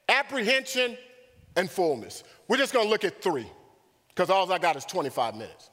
apprehension, 0.09 0.97
and 1.55 1.69
fullness. 1.69 2.23
We're 2.47 2.57
just 2.57 2.73
going 2.73 2.85
to 2.85 2.89
look 2.89 3.03
at 3.03 3.21
three 3.21 3.47
because 4.17 4.31
all 4.31 4.51
I 4.51 4.57
got 4.57 4.75
is 4.75 4.83
25 4.83 5.35
minutes. 5.35 5.69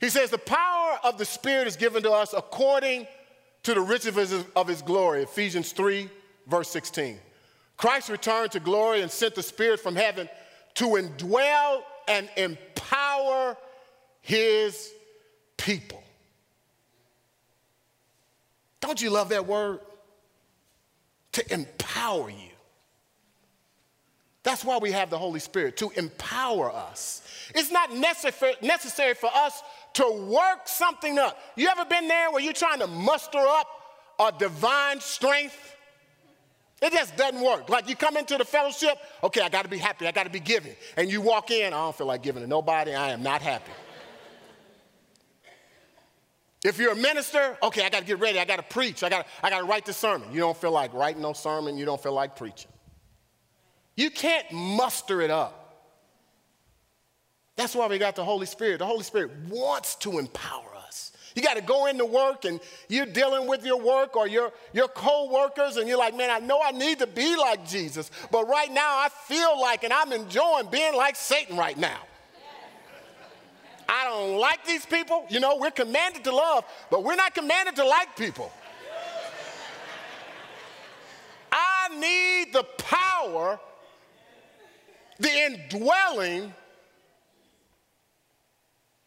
He 0.00 0.08
says, 0.08 0.30
The 0.30 0.38
power 0.38 0.98
of 1.04 1.18
the 1.18 1.24
Spirit 1.24 1.68
is 1.68 1.76
given 1.76 2.02
to 2.02 2.10
us 2.10 2.34
according 2.36 3.06
to 3.62 3.74
the 3.74 3.80
riches 3.80 4.44
of 4.56 4.66
his 4.66 4.82
glory. 4.82 5.22
Ephesians 5.22 5.70
3, 5.70 6.08
verse 6.48 6.68
16. 6.70 7.16
Christ 7.76 8.08
returned 8.08 8.50
to 8.50 8.60
glory 8.60 9.02
and 9.02 9.10
sent 9.10 9.36
the 9.36 9.42
Spirit 9.42 9.78
from 9.78 9.94
heaven 9.94 10.28
to 10.74 10.84
indwell 10.86 11.82
and 12.08 12.28
empower 12.36 13.56
his 14.20 14.92
people. 15.56 16.02
Don't 18.80 19.00
you 19.00 19.10
love 19.10 19.28
that 19.28 19.46
word? 19.46 19.78
To 21.32 21.54
empower 21.54 22.28
you. 22.28 22.51
That's 24.42 24.64
why 24.64 24.78
we 24.78 24.90
have 24.92 25.08
the 25.08 25.18
Holy 25.18 25.38
Spirit, 25.38 25.76
to 25.76 25.90
empower 25.90 26.72
us. 26.72 27.22
It's 27.54 27.70
not 27.70 27.94
necessary 27.94 29.14
for 29.14 29.30
us 29.32 29.62
to 29.94 30.26
work 30.26 30.66
something 30.66 31.18
up. 31.18 31.38
You 31.54 31.68
ever 31.68 31.84
been 31.84 32.08
there 32.08 32.30
where 32.30 32.42
you're 32.42 32.52
trying 32.52 32.80
to 32.80 32.88
muster 32.88 33.38
up 33.38 33.68
a 34.18 34.32
divine 34.36 35.00
strength? 35.00 35.76
It 36.80 36.92
just 36.92 37.16
doesn't 37.16 37.40
work. 37.40 37.68
Like 37.68 37.88
you 37.88 37.94
come 37.94 38.16
into 38.16 38.36
the 38.36 38.44
fellowship, 38.44 38.98
okay, 39.22 39.42
I 39.42 39.48
gotta 39.48 39.68
be 39.68 39.78
happy, 39.78 40.08
I 40.08 40.10
gotta 40.10 40.30
be 40.30 40.40
giving. 40.40 40.74
And 40.96 41.08
you 41.08 41.20
walk 41.20 41.52
in, 41.52 41.72
I 41.72 41.76
don't 41.76 41.94
feel 41.94 42.08
like 42.08 42.24
giving 42.24 42.42
to 42.42 42.48
nobody, 42.48 42.94
I 42.94 43.10
am 43.10 43.22
not 43.22 43.42
happy. 43.42 43.70
If 46.64 46.78
you're 46.78 46.92
a 46.92 46.96
minister, 46.96 47.56
okay, 47.62 47.84
I 47.84 47.90
gotta 47.90 48.04
get 48.04 48.18
ready, 48.18 48.40
I 48.40 48.44
gotta 48.44 48.64
preach, 48.64 49.04
I 49.04 49.08
gotta, 49.08 49.26
I 49.40 49.50
gotta 49.50 49.64
write 49.64 49.86
the 49.86 49.92
sermon. 49.92 50.32
You 50.32 50.40
don't 50.40 50.56
feel 50.56 50.72
like 50.72 50.92
writing 50.92 51.22
no 51.22 51.32
sermon, 51.32 51.76
you 51.76 51.84
don't 51.84 52.02
feel 52.02 52.14
like 52.14 52.34
preaching. 52.34 52.70
You 53.96 54.10
can't 54.10 54.50
muster 54.52 55.20
it 55.20 55.30
up. 55.30 55.58
That's 57.56 57.74
why 57.74 57.86
we 57.86 57.98
got 57.98 58.16
the 58.16 58.24
Holy 58.24 58.46
Spirit. 58.46 58.78
The 58.78 58.86
Holy 58.86 59.04
Spirit 59.04 59.30
wants 59.48 59.94
to 59.96 60.18
empower 60.18 60.74
us. 60.86 61.12
You 61.34 61.42
got 61.42 61.56
to 61.56 61.62
go 61.62 61.86
into 61.86 62.04
work 62.04 62.44
and 62.44 62.60
you're 62.88 63.06
dealing 63.06 63.46
with 63.46 63.64
your 63.64 63.80
work 63.80 64.16
or 64.16 64.26
your, 64.26 64.52
your 64.72 64.88
co-workers 64.88 65.76
and 65.76 65.88
you're 65.88 65.98
like, 65.98 66.16
man, 66.16 66.30
I 66.30 66.38
know 66.38 66.60
I 66.62 66.72
need 66.72 66.98
to 67.00 67.06
be 67.06 67.36
like 67.36 67.66
Jesus, 67.66 68.10
but 68.30 68.48
right 68.48 68.70
now 68.70 68.98
I 68.98 69.08
feel 69.26 69.60
like 69.60 69.84
and 69.84 69.92
I'm 69.92 70.12
enjoying 70.12 70.68
being 70.70 70.94
like 70.94 71.16
Satan 71.16 71.56
right 71.56 71.76
now. 71.76 72.00
I 73.88 74.04
don't 74.04 74.38
like 74.38 74.64
these 74.64 74.86
people. 74.86 75.26
You 75.28 75.40
know, 75.40 75.58
we're 75.58 75.70
commanded 75.70 76.24
to 76.24 76.34
love, 76.34 76.64
but 76.90 77.04
we're 77.04 77.16
not 77.16 77.34
commanded 77.34 77.76
to 77.76 77.84
like 77.84 78.16
people. 78.16 78.50
I 81.52 81.88
need 81.98 82.54
the 82.54 82.64
power, 82.78 83.60
the 85.22 85.30
indwelling 85.72 86.52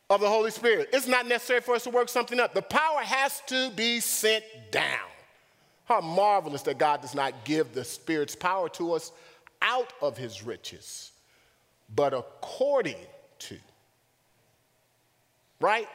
of 0.09 0.21
the 0.21 0.29
Holy 0.29 0.51
Spirit. 0.51 0.89
It's 0.93 1.07
not 1.07 1.27
necessary 1.27 1.61
for 1.61 1.75
us 1.75 1.83
to 1.83 1.89
work 1.89 2.09
something 2.09 2.39
up. 2.39 2.53
The 2.53 2.61
power 2.61 3.01
has 3.01 3.41
to 3.47 3.71
be 3.75 3.99
sent 3.99 4.43
down. 4.71 5.09
How 5.85 6.01
marvelous 6.01 6.63
that 6.63 6.77
God 6.77 7.01
does 7.01 7.13
not 7.13 7.45
give 7.45 7.73
the 7.73 7.83
Spirit's 7.83 8.35
power 8.35 8.69
to 8.69 8.93
us 8.93 9.11
out 9.61 9.93
of 10.01 10.17
his 10.17 10.43
riches, 10.43 11.11
but 11.93 12.13
according 12.13 12.97
to. 13.39 13.57
Right? 15.59 15.87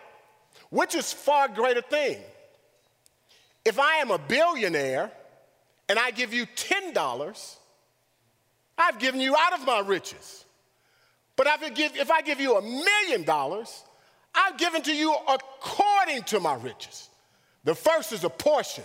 Which 0.71 0.95
is 0.95 1.13
far 1.13 1.49
greater 1.49 1.83
thing. 1.83 2.19
If 3.65 3.79
I 3.79 3.97
am 3.97 4.11
a 4.11 4.19
billionaire 4.19 5.11
and 5.89 5.99
I 5.99 6.11
give 6.11 6.33
you 6.33 6.47
$10, 6.47 7.57
I've 8.81 8.99
given 8.99 9.21
you 9.21 9.37
out 9.37 9.53
of 9.53 9.65
my 9.65 9.81
riches. 9.81 10.45
But 11.37 11.47
if 11.63 12.11
I 12.11 12.23
give 12.23 12.41
you 12.41 12.57
a 12.57 12.63
million 12.63 13.25
dollars, 13.25 13.85
I've 14.35 14.57
given 14.59 14.83
to 14.83 14.95
you 14.95 15.15
according 15.29 16.25
to 16.25 16.41
my 16.41 16.55
riches. 16.55 17.09
The 17.65 17.75
first 17.75 18.13
is 18.13 18.25
a 18.25 18.31
portion, 18.31 18.85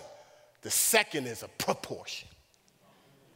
the 0.62 0.71
second 0.71 1.27
is 1.27 1.43
a 1.43 1.47
proportion. 1.47 2.27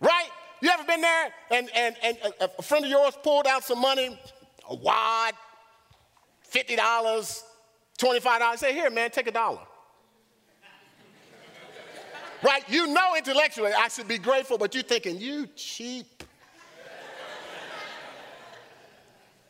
Right? 0.02 0.30
You 0.62 0.70
ever 0.70 0.84
been 0.84 1.02
there 1.02 1.30
and, 1.52 1.70
and, 1.76 1.96
and 2.04 2.18
a 2.42 2.62
friend 2.62 2.84
of 2.84 2.92
yours 2.92 3.18
pulled 3.24 3.48
out 3.48 3.64
some 3.64 3.80
money, 3.80 4.20
a 4.70 4.76
wad, 4.76 5.34
$50, 6.52 6.78
$25, 7.98 8.58
say, 8.58 8.74
here, 8.74 8.90
man, 8.90 9.12
take 9.12 9.28
a 9.28 9.32
dollar. 9.32 9.60
right? 12.44 12.64
You 12.68 12.88
know 12.88 13.16
intellectually 13.16 13.72
I 13.74 13.88
should 13.88 14.08
be 14.08 14.18
grateful, 14.18 14.58
but 14.58 14.74
you're 14.74 14.84
thinking, 14.84 15.18
you 15.18 15.48
cheap. 15.56 16.19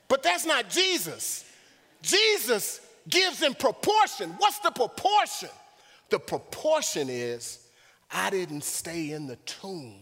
But 0.10 0.22
that's 0.24 0.46
not 0.46 0.70
Jesus. 0.70 1.46
Jesus 2.02 2.82
gives 3.08 3.42
in 3.42 3.54
proportion. 3.54 4.32
What's 4.40 4.60
the 4.60 4.72
proportion? 4.72 5.50
The 6.10 6.20
proportion 6.20 7.08
is 7.10 7.66
I 8.12 8.30
didn't 8.30 8.64
stay 8.64 9.12
in 9.12 9.28
the 9.28 9.38
tomb. 9.38 9.96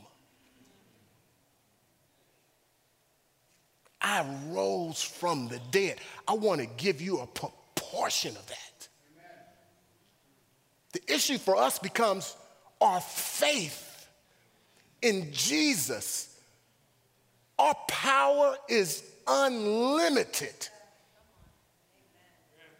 I 4.02 4.26
rose 4.50 5.02
from 5.02 5.50
the 5.50 5.60
dead. 5.72 5.98
I 6.28 6.34
want 6.34 6.62
to 6.62 6.68
give 6.78 7.02
you 7.02 7.20
a 7.20 7.28
proportion 7.28 8.36
of 8.38 8.48
that. 8.48 8.88
The 10.94 11.14
issue 11.14 11.38
for 11.38 11.58
us 11.58 11.78
becomes 11.80 12.36
our 12.80 13.02
faith 13.02 14.08
in 15.02 15.30
Jesus. 15.34 16.40
Our 17.60 17.76
power 17.88 18.56
is 18.70 19.04
unlimited 19.28 20.70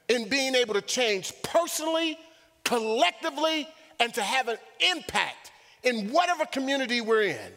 in 0.08 0.30
being 0.30 0.56
able 0.56 0.74
to 0.74 0.82
change 0.82 1.34
personally, 1.44 2.18
collectively, 2.64 3.68
and 4.00 4.14
to 4.14 4.22
have 4.22 4.48
an 4.48 4.58
impact 4.92 5.52
in 5.84 6.10
whatever 6.10 6.46
community 6.46 7.02
we're 7.02 7.24
in. 7.24 7.52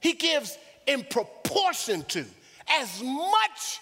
He 0.00 0.12
gives 0.12 0.56
in 0.86 1.04
proportion 1.04 2.04
to 2.08 2.24
as 2.80 3.02
much 3.02 3.80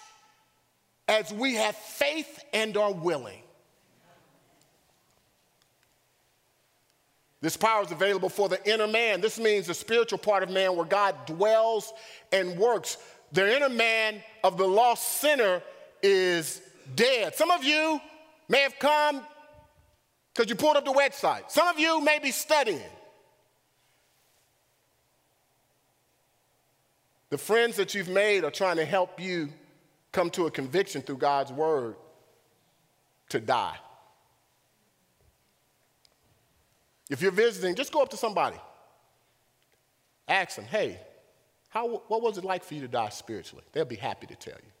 as 1.07 1.31
we 1.33 1.55
have 1.55 1.75
faith 1.75 2.43
and 2.53 2.75
are 2.75 2.93
willing. 2.93 3.41
This 7.39 7.55
power 7.55 7.83
is 7.83 7.91
available 7.91 8.29
for 8.29 8.49
the 8.49 8.59
inner 8.69 8.87
man. 8.87 9.21
This 9.21 9.39
means 9.39 9.67
the 9.67 9.73
spiritual 9.73 10.17
part 10.17 10.41
of 10.41 10.49
man 10.49 10.75
where 10.75 10.85
God 10.85 11.15
dwells 11.27 11.93
and 12.31 12.57
works. 12.57 12.97
The 13.31 13.55
inner 13.55 13.69
man 13.69 14.21
of 14.43 14.57
the 14.57 14.67
lost 14.67 15.19
sinner 15.19 15.61
is 16.01 16.61
dead. 16.95 17.35
Some 17.35 17.51
of 17.51 17.63
you 17.63 17.99
may 18.47 18.61
have 18.61 18.79
come 18.79 19.21
because 20.33 20.49
you 20.49 20.55
pulled 20.55 20.77
up 20.77 20.85
the 20.85 20.93
website. 20.93 21.49
Some 21.49 21.67
of 21.67 21.79
you 21.79 22.01
may 22.01 22.19
be 22.19 22.31
studying. 22.31 22.81
The 27.29 27.37
friends 27.37 27.75
that 27.75 27.93
you've 27.93 28.07
made 28.07 28.45
are 28.45 28.51
trying 28.51 28.77
to 28.77 28.85
help 28.85 29.19
you 29.19 29.49
come 30.11 30.29
to 30.31 30.45
a 30.45 30.51
conviction 30.51 31.01
through 31.01 31.17
God's 31.17 31.51
word 31.51 31.95
to 33.29 33.39
die. 33.39 33.75
If 37.09 37.21
you're 37.21 37.31
visiting, 37.31 37.75
just 37.75 37.91
go 37.91 38.01
up 38.01 38.09
to 38.09 38.17
somebody. 38.17 38.57
Ask 40.27 40.55
them, 40.55 40.65
hey, 40.65 40.99
how, 41.77 42.01
what 42.07 42.23
was 42.23 42.39
it 42.39 42.43
like 42.43 42.63
for 42.63 42.73
you 42.73 42.81
to 42.81 42.87
die 42.87 43.09
spiritually? 43.09 43.63
They'll 43.71 43.85
be 43.85 43.97
happy 43.97 44.25
to 44.25 44.35
tell 44.35 44.55
you. 44.55 44.71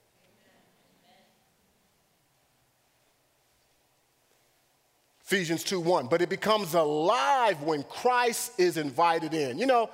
Ephesians 5.23 5.63
2 5.63 5.79
1. 5.79 6.07
But 6.07 6.23
it 6.23 6.29
becomes 6.29 6.73
alive 6.73 7.61
when 7.61 7.83
Christ 7.83 8.59
is 8.59 8.77
invited 8.77 9.35
in. 9.35 9.59
You 9.59 9.67
know, 9.67 9.91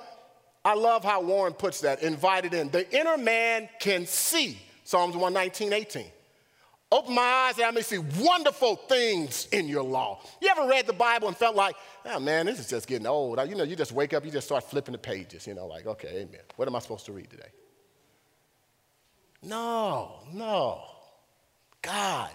I 0.64 0.72
love 0.72 1.04
how 1.04 1.20
Warren 1.20 1.52
puts 1.52 1.82
that 1.82 2.02
invited 2.02 2.54
in. 2.54 2.70
The 2.70 2.90
inner 2.98 3.18
man 3.18 3.68
can 3.80 4.06
see, 4.06 4.56
Psalms 4.84 5.14
119, 5.14 5.74
18. 5.74 6.06
Open 6.94 7.12
my 7.12 7.22
eyes 7.22 7.56
that 7.56 7.66
I 7.66 7.72
may 7.72 7.82
see 7.82 7.98
wonderful 7.98 8.76
things 8.76 9.48
in 9.50 9.66
your 9.66 9.82
law. 9.82 10.20
You 10.40 10.48
ever 10.48 10.68
read 10.68 10.86
the 10.86 10.92
Bible 10.92 11.26
and 11.26 11.36
felt 11.36 11.56
like, 11.56 11.74
oh 12.04 12.20
man, 12.20 12.46
this 12.46 12.60
is 12.60 12.68
just 12.68 12.86
getting 12.86 13.08
old? 13.08 13.36
You 13.48 13.56
know, 13.56 13.64
you 13.64 13.74
just 13.74 13.90
wake 13.90 14.14
up, 14.14 14.24
you 14.24 14.30
just 14.30 14.46
start 14.46 14.62
flipping 14.62 14.92
the 14.92 14.98
pages, 14.98 15.44
you 15.44 15.54
know, 15.54 15.66
like, 15.66 15.86
okay, 15.86 16.20
amen. 16.20 16.42
What 16.54 16.68
am 16.68 16.76
I 16.76 16.78
supposed 16.78 17.04
to 17.06 17.12
read 17.12 17.28
today? 17.28 17.48
No, 19.42 20.20
no. 20.32 20.82
God, 21.82 22.30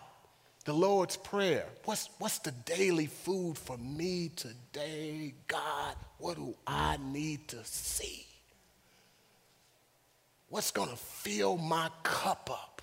the 0.66 0.74
Lord's 0.74 1.16
Prayer. 1.16 1.66
What's, 1.86 2.10
what's 2.18 2.40
the 2.40 2.52
daily 2.52 3.08
food 3.08 3.58
for 3.58 3.78
me 3.78 4.30
today? 4.36 5.36
God, 5.48 5.96
what 6.18 6.36
do 6.36 6.54
I 6.68 6.98
need 7.02 7.48
to 7.48 7.64
see? 7.64 8.26
What's 10.50 10.72
going 10.72 10.90
to 10.90 10.98
fill 10.98 11.56
my 11.56 11.90
cup 12.04 12.50
up? 12.52 12.79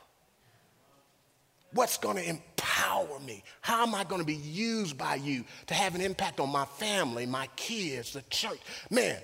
What's 1.76 1.98
going 1.98 2.16
to 2.16 2.26
empower 2.26 3.20
me? 3.20 3.44
How 3.60 3.82
am 3.82 3.94
I 3.94 4.02
going 4.04 4.22
to 4.22 4.26
be 4.26 4.34
used 4.34 4.96
by 4.96 5.16
you 5.16 5.44
to 5.66 5.74
have 5.74 5.94
an 5.94 6.00
impact 6.00 6.40
on 6.40 6.50
my 6.50 6.64
family, 6.64 7.26
my 7.26 7.48
kids, 7.54 8.14
the 8.14 8.22
church? 8.22 8.58
Man, 8.90 9.20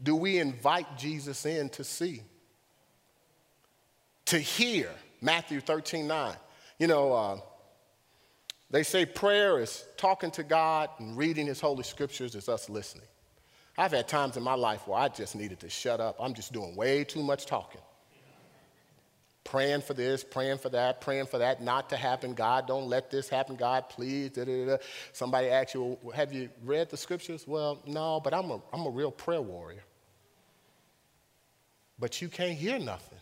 do 0.00 0.14
we 0.14 0.38
invite 0.38 0.96
Jesus 0.96 1.44
in 1.44 1.68
to 1.70 1.82
see? 1.82 2.22
To 4.26 4.38
hear? 4.38 4.90
Matthew 5.20 5.60
13 5.60 6.06
9. 6.06 6.36
You 6.78 6.86
know, 6.86 7.12
uh, 7.12 7.40
they 8.70 8.84
say 8.84 9.06
prayer 9.06 9.58
is 9.58 9.84
talking 9.96 10.30
to 10.32 10.44
God 10.44 10.88
and 11.00 11.16
reading 11.16 11.48
His 11.48 11.60
Holy 11.60 11.82
Scriptures 11.82 12.36
is 12.36 12.48
us 12.48 12.70
listening. 12.70 13.06
I've 13.76 13.92
had 13.92 14.06
times 14.06 14.36
in 14.36 14.44
my 14.44 14.54
life 14.54 14.86
where 14.86 14.98
I 14.98 15.08
just 15.08 15.34
needed 15.34 15.58
to 15.60 15.68
shut 15.68 16.00
up. 16.00 16.16
I'm 16.20 16.32
just 16.32 16.52
doing 16.52 16.76
way 16.76 17.02
too 17.02 17.24
much 17.24 17.46
talking. 17.46 17.80
Praying 19.46 19.82
for 19.82 19.94
this, 19.94 20.24
praying 20.24 20.58
for 20.58 20.68
that, 20.70 21.00
praying 21.00 21.26
for 21.26 21.38
that 21.38 21.62
not 21.62 21.88
to 21.90 21.96
happen. 21.96 22.34
God, 22.34 22.66
don't 22.66 22.88
let 22.88 23.10
this 23.10 23.28
happen. 23.28 23.54
God, 23.56 23.88
please. 23.88 24.30
Da, 24.30 24.44
da, 24.44 24.66
da. 24.66 24.76
Somebody 25.12 25.48
asks 25.48 25.72
you, 25.72 25.96
well, 26.02 26.14
Have 26.14 26.32
you 26.32 26.50
read 26.64 26.90
the 26.90 26.96
scriptures? 26.96 27.46
Well, 27.46 27.80
no, 27.86 28.20
but 28.20 28.34
I'm 28.34 28.50
a, 28.50 28.60
I'm 28.72 28.84
a 28.86 28.90
real 28.90 29.12
prayer 29.12 29.40
warrior. 29.40 29.84
But 31.98 32.20
you 32.20 32.28
can't 32.28 32.58
hear 32.58 32.78
nothing. 32.78 33.18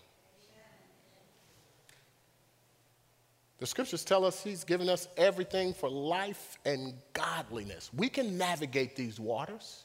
The 3.59 3.67
scriptures 3.67 4.05
tell 4.05 4.25
us 4.25 4.43
he's 4.43 4.65
given 4.65 4.89
us 4.89 5.09
everything 5.17 5.73
for 5.73 5.89
life 5.89 6.59
and 6.65 6.95
godliness. 7.13 7.91
We 7.97 8.09
can 8.09 8.37
navigate 8.37 8.97
these 8.97 9.21
waters. 9.21 9.85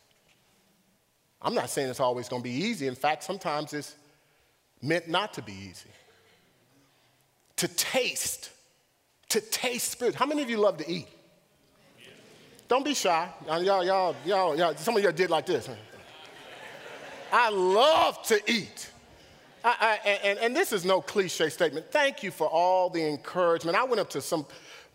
I'm 1.41 1.53
not 1.53 1.69
saying 1.69 1.89
it's 1.89 1.99
always 1.99 2.27
going 2.27 2.41
to 2.41 2.49
be 2.49 2.55
easy. 2.55 2.87
In 2.87 2.95
fact, 2.95 3.23
sometimes 3.23 3.73
it's 3.73 3.95
meant 4.81 5.07
not 5.07 5.33
to 5.35 5.41
be 5.41 5.53
easy. 5.53 5.89
To 7.59 7.67
taste, 7.67 8.51
to 9.27 9.41
taste 9.41 9.91
spirit. 9.91 10.15
How 10.15 10.25
many 10.25 10.41
of 10.41 10.49
you 10.49 10.55
love 10.55 10.77
to 10.77 10.89
eat? 10.89 11.09
Don't 12.69 12.85
be 12.85 12.93
shy. 12.93 13.27
Y'all, 13.45 13.61
y'all, 13.61 14.15
y'all, 14.25 14.55
y'all, 14.55 14.75
some 14.75 14.95
of 14.95 15.03
y'all 15.03 15.11
did 15.11 15.29
like 15.29 15.45
this. 15.45 15.69
I 17.33 17.49
love 17.49 18.23
to 18.27 18.39
eat. 18.49 18.89
I, 19.61 19.99
I, 20.05 20.07
and, 20.07 20.39
and 20.39 20.55
this 20.55 20.71
is 20.71 20.85
no 20.85 21.01
cliche 21.01 21.49
statement. 21.49 21.91
Thank 21.91 22.23
you 22.23 22.31
for 22.31 22.47
all 22.47 22.89
the 22.89 23.05
encouragement. 23.05 23.75
I 23.75 23.83
went 23.83 23.99
up 23.99 24.09
to 24.11 24.21
some 24.21 24.45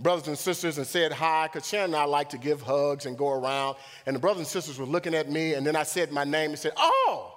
brothers 0.00 0.28
and 0.28 0.38
sisters 0.38 0.78
and 0.78 0.86
said 0.86 1.12
hi, 1.12 1.50
because 1.52 1.68
Sharon 1.68 1.90
and 1.90 1.96
I 1.96 2.04
like 2.04 2.30
to 2.30 2.38
give 2.38 2.62
hugs 2.62 3.04
and 3.04 3.18
go 3.18 3.28
around. 3.28 3.76
And 4.06 4.16
the 4.16 4.20
brothers 4.20 4.38
and 4.38 4.46
sisters 4.46 4.78
were 4.78 4.86
looking 4.86 5.14
at 5.14 5.30
me, 5.30 5.52
and 5.52 5.66
then 5.66 5.76
I 5.76 5.82
said 5.82 6.12
my 6.12 6.24
name 6.24 6.48
and 6.48 6.58
said, 6.58 6.72
Oh, 6.78 7.36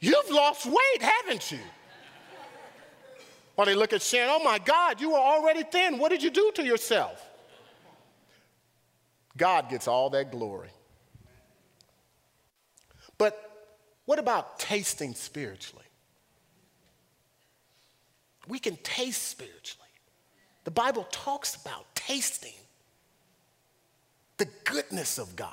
you've 0.00 0.30
lost 0.30 0.64
weight, 0.64 1.02
haven't 1.02 1.52
you? 1.52 1.58
Or 3.56 3.64
they 3.64 3.74
look 3.74 3.92
at 3.92 4.02
Sharon, 4.02 4.30
oh 4.30 4.44
my 4.44 4.58
God, 4.58 5.00
you 5.00 5.10
were 5.10 5.18
already 5.18 5.62
thin. 5.62 5.98
What 5.98 6.10
did 6.10 6.22
you 6.22 6.30
do 6.30 6.52
to 6.56 6.64
yourself? 6.64 7.24
God 9.36 9.68
gets 9.70 9.88
all 9.88 10.10
that 10.10 10.30
glory. 10.30 10.70
But 13.18 13.68
what 14.04 14.18
about 14.18 14.58
tasting 14.58 15.14
spiritually? 15.14 15.84
We 18.46 18.58
can 18.58 18.76
taste 18.76 19.22
spiritually. 19.28 19.88
The 20.64 20.70
Bible 20.70 21.06
talks 21.10 21.54
about 21.56 21.86
tasting 21.94 22.52
the 24.36 24.48
goodness 24.64 25.18
of 25.18 25.34
God. 25.34 25.50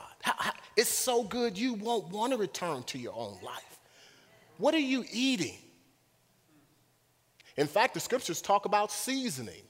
It's 0.76 0.90
so 0.90 1.24
good 1.24 1.58
you 1.58 1.74
won't 1.74 2.10
want 2.10 2.34
to 2.34 2.38
return 2.38 2.84
to 2.84 2.98
your 2.98 3.14
own 3.16 3.38
life. 3.42 3.80
What 4.58 4.74
are 4.74 4.80
you 4.80 5.06
eating? 5.12 5.58
In 7.58 7.68
fact, 7.68 7.94
the 7.94 8.00
scriptures 8.00 8.42
talk 8.42 8.66
about 8.66 8.92
seasoning. 8.92 9.64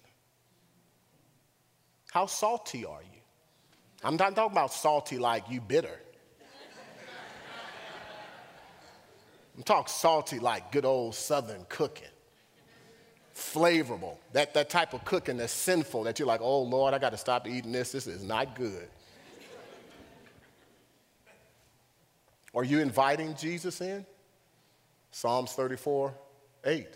How 2.11 2.25
salty 2.25 2.85
are 2.85 3.01
you? 3.01 3.19
I'm 4.03 4.15
not 4.17 4.35
talking 4.35 4.51
about 4.51 4.73
salty 4.73 5.17
like 5.17 5.49
you 5.49 5.59
bitter. 5.61 5.99
I'm 9.55 9.63
talking 9.63 9.87
salty 9.87 10.39
like 10.39 10.71
good 10.71 10.85
old 10.85 11.15
southern 11.15 11.65
cooking. 11.69 12.07
Flavorful. 13.35 14.17
That, 14.31 14.53
that 14.53 14.69
type 14.69 14.93
of 14.93 15.03
cooking 15.05 15.37
that's 15.37 15.53
sinful 15.53 16.03
that 16.03 16.19
you're 16.19 16.27
like, 16.27 16.41
oh 16.41 16.61
Lord, 16.61 16.93
I 16.93 16.99
got 16.99 17.11
to 17.11 17.17
stop 17.17 17.47
eating 17.47 17.71
this. 17.71 17.91
This 17.91 18.07
is 18.07 18.23
not 18.23 18.55
good. 18.55 18.87
Are 22.55 22.63
you 22.63 22.79
inviting 22.79 23.35
Jesus 23.35 23.81
in? 23.81 24.05
Psalms 25.11 25.53
34 25.53 26.13
8. 26.65 26.87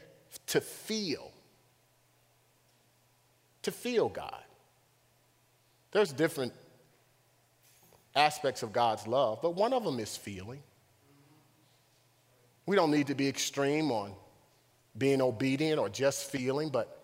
To 0.47 0.61
feel. 0.61 1.31
To 3.63 3.71
feel 3.71 4.07
God. 4.07 4.43
There's 5.91 6.13
different 6.13 6.53
aspects 8.15 8.63
of 8.63 8.73
God's 8.73 9.07
love, 9.07 9.39
but 9.41 9.55
one 9.55 9.73
of 9.73 9.83
them 9.83 9.99
is 9.99 10.15
feeling. 10.15 10.61
We 12.65 12.75
don't 12.75 12.91
need 12.91 13.07
to 13.07 13.15
be 13.15 13.27
extreme 13.27 13.91
on 13.91 14.13
being 14.97 15.21
obedient 15.21 15.79
or 15.79 15.89
just 15.89 16.29
feeling, 16.29 16.69
but 16.69 16.97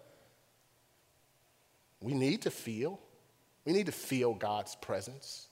we 2.02 2.14
need 2.14 2.42
to 2.42 2.52
feel. 2.52 3.00
We 3.66 3.72
need 3.72 3.86
to 3.86 3.92
feel 3.92 4.34
God's 4.34 4.76
presence. 4.76 5.48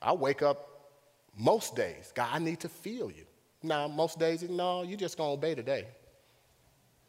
I 0.00 0.12
wake 0.12 0.42
up 0.42 0.90
most 1.36 1.74
days, 1.74 2.12
God, 2.14 2.28
I 2.32 2.38
need 2.38 2.60
to 2.60 2.68
feel 2.68 3.10
you. 3.10 3.24
Now, 3.62 3.88
most 3.88 4.18
days, 4.18 4.42
no, 4.42 4.82
you're 4.82 4.98
just 4.98 5.16
going 5.16 5.30
to 5.30 5.34
obey 5.34 5.54
today. 5.54 5.86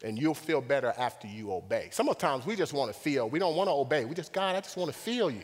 And 0.03 0.17
you'll 0.19 0.35
feel 0.35 0.61
better 0.61 0.93
after 0.97 1.27
you 1.27 1.51
obey. 1.51 1.89
Sometimes 1.91 2.45
we 2.45 2.55
just 2.55 2.71
want 2.71 2.93
to 2.93 2.99
feel. 2.99 3.29
We 3.29 3.39
don't 3.39 3.55
want 3.55 3.67
to 3.67 3.73
obey. 3.73 4.05
We 4.05 4.13
just, 4.13 4.31
God, 4.31 4.55
I 4.55 4.61
just 4.61 4.77
want 4.77 4.91
to 4.91 4.97
feel 4.97 5.31
you. 5.31 5.41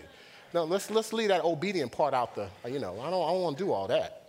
No, 0.54 0.66
let's, 0.66 0.92
let's 0.92 1.12
leave 1.12 1.30
that 1.30 1.44
obedient 1.44 1.92
part 1.92 2.14
out 2.14 2.36
the, 2.36 2.48
you 2.70 2.78
know, 2.78 3.00
I 3.00 3.10
don't, 3.10 3.28
I 3.28 3.32
don't 3.32 3.42
want 3.42 3.58
to 3.58 3.64
do 3.64 3.72
all 3.72 3.88
that. 3.88 4.20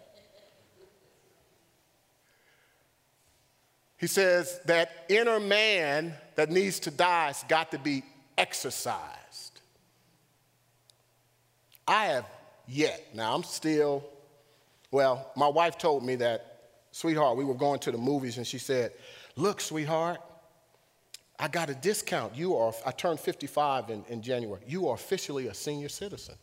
He 3.98 4.06
says 4.06 4.60
that 4.66 5.04
inner 5.08 5.38
man 5.38 6.14
that 6.34 6.50
needs 6.50 6.80
to 6.80 6.90
die 6.90 7.26
has 7.26 7.44
got 7.48 7.70
to 7.70 7.78
be 7.78 8.02
exercised. 8.36 9.60
I 11.86 12.06
have 12.06 12.26
yet, 12.66 13.14
now 13.14 13.34
I'm 13.34 13.42
still, 13.42 14.04
well, 14.90 15.30
my 15.36 15.48
wife 15.48 15.76
told 15.76 16.04
me 16.04 16.16
that, 16.16 16.70
sweetheart, 16.92 17.36
we 17.36 17.44
were 17.44 17.54
going 17.54 17.80
to 17.80 17.92
the 17.92 17.98
movies 17.98 18.38
and 18.38 18.46
she 18.46 18.58
said, 18.58 18.92
Look, 19.36 19.60
sweetheart, 19.60 20.20
I 21.38 21.48
got 21.48 21.68
a 21.68 21.74
discount. 21.74 22.36
You 22.36 22.56
are, 22.56 22.72
I 22.86 22.92
turned 22.92 23.18
55 23.18 23.90
in, 23.90 24.04
in 24.08 24.22
January. 24.22 24.62
You 24.66 24.88
are 24.88 24.94
officially 24.94 25.48
a 25.48 25.54
senior 25.54 25.88
citizen. 25.88 26.36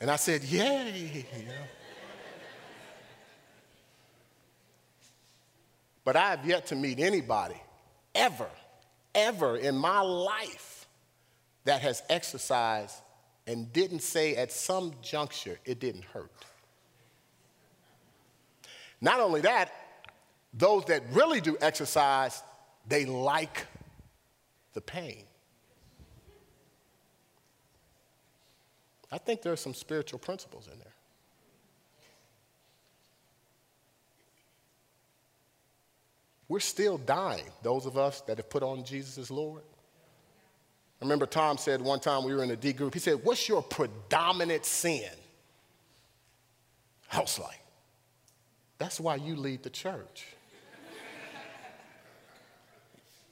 and 0.00 0.10
I 0.10 0.16
said, 0.16 0.42
Yay. 0.44 1.26
But 6.04 6.16
I 6.16 6.30
have 6.30 6.46
yet 6.46 6.66
to 6.66 6.76
meet 6.76 7.00
anybody 7.00 7.60
ever, 8.14 8.48
ever 9.14 9.56
in 9.56 9.74
my 9.76 10.00
life 10.00 10.86
that 11.64 11.80
has 11.80 12.02
exercised 12.10 12.96
and 13.46 13.72
didn't 13.72 14.00
say 14.00 14.36
at 14.36 14.52
some 14.52 14.92
juncture 15.02 15.58
it 15.64 15.80
didn't 15.80 16.04
hurt. 16.04 16.30
Not 19.04 19.20
only 19.20 19.42
that, 19.42 19.70
those 20.54 20.86
that 20.86 21.02
really 21.12 21.42
do 21.42 21.58
exercise, 21.60 22.42
they 22.88 23.04
like 23.04 23.66
the 24.72 24.80
pain. 24.80 25.24
I 29.12 29.18
think 29.18 29.42
there 29.42 29.52
are 29.52 29.56
some 29.56 29.74
spiritual 29.74 30.18
principles 30.18 30.70
in 30.72 30.78
there. 30.78 30.94
We're 36.48 36.60
still 36.60 36.96
dying, 36.96 37.44
those 37.62 37.84
of 37.84 37.98
us 37.98 38.22
that 38.22 38.38
have 38.38 38.48
put 38.48 38.62
on 38.62 38.84
Jesus 38.84 39.18
as 39.18 39.30
Lord. 39.30 39.62
I 41.02 41.04
remember 41.04 41.26
Tom 41.26 41.58
said 41.58 41.82
one 41.82 42.00
time 42.00 42.24
we 42.24 42.34
were 42.34 42.42
in 42.42 42.50
a 42.50 42.56
D 42.56 42.72
group, 42.72 42.94
he 42.94 43.00
said, 43.00 43.22
What's 43.22 43.50
your 43.50 43.62
predominant 43.62 44.64
sin? 44.64 45.10
Was 47.14 47.38
like, 47.38 47.63
That's 48.78 48.98
why 49.00 49.16
you 49.16 49.36
lead 49.36 49.62
the 49.62 49.70
church. 49.70 50.26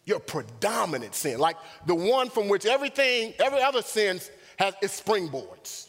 your 0.05 0.21
predominant 0.21 1.15
sin, 1.15 1.39
like 1.39 1.57
the 1.87 1.95
one 1.95 2.29
from 2.29 2.49
which 2.49 2.67
everything, 2.67 3.35
every 3.39 3.63
other 3.63 3.83
sin 3.83 4.21
has 4.59 4.75
its 4.83 5.01
springboards. 5.01 5.89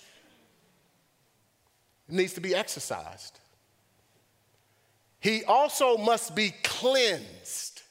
It 2.10 2.16
needs 2.16 2.34
to 2.34 2.42
be 2.42 2.54
exercised. 2.54 3.40
he 5.20 5.44
also 5.46 5.98
must 5.98 6.36
be 6.36 6.54
cleansed. 6.64 7.82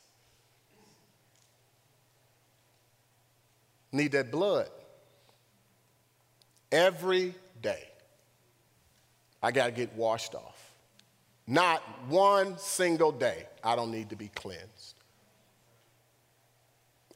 Need 3.90 4.12
that 4.12 4.30
blood 4.30 4.70
every 6.70 7.34
day. 7.60 7.88
I 9.42 9.50
got 9.50 9.66
to 9.66 9.72
get 9.72 9.94
washed 9.94 10.34
off. 10.34 10.51
Not 11.46 11.82
one 12.08 12.56
single 12.58 13.12
day 13.12 13.46
I 13.62 13.76
don't 13.76 13.90
need 13.90 14.10
to 14.10 14.16
be 14.16 14.28
cleansed 14.28 14.94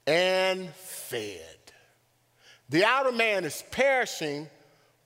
and 0.06 0.68
fed. 0.70 1.40
The 2.68 2.84
outer 2.84 3.12
man 3.12 3.44
is 3.44 3.62
perishing, 3.70 4.48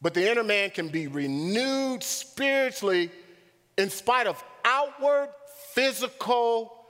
but 0.03 0.15
the 0.15 0.31
inner 0.31 0.45
man 0.45 0.71
can 0.71 0.89
be 0.89 1.07
renewed 1.07 2.03
spiritually 2.03 3.11
in 3.77 3.91
spite 3.91 4.27
of 4.27 4.43
outward 4.65 5.29
physical 5.73 6.85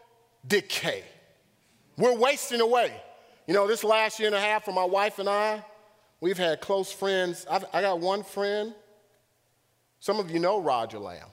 decay. 0.46 1.04
We're 1.96 2.16
wasting 2.16 2.60
away. 2.60 2.92
You 3.46 3.54
know, 3.54 3.66
this 3.66 3.84
last 3.84 4.18
year 4.18 4.28
and 4.28 4.36
a 4.36 4.40
half 4.40 4.64
for 4.64 4.72
my 4.72 4.84
wife 4.84 5.18
and 5.18 5.28
I, 5.28 5.64
we've 6.20 6.38
had 6.38 6.60
close 6.60 6.92
friends. 6.92 7.46
I've, 7.50 7.64
i 7.72 7.80
got 7.80 8.00
one 8.00 8.22
friend. 8.22 8.74
Some 9.98 10.18
of 10.18 10.30
you 10.30 10.38
know 10.38 10.60
Roger 10.60 10.98
Lamb. 10.98 11.26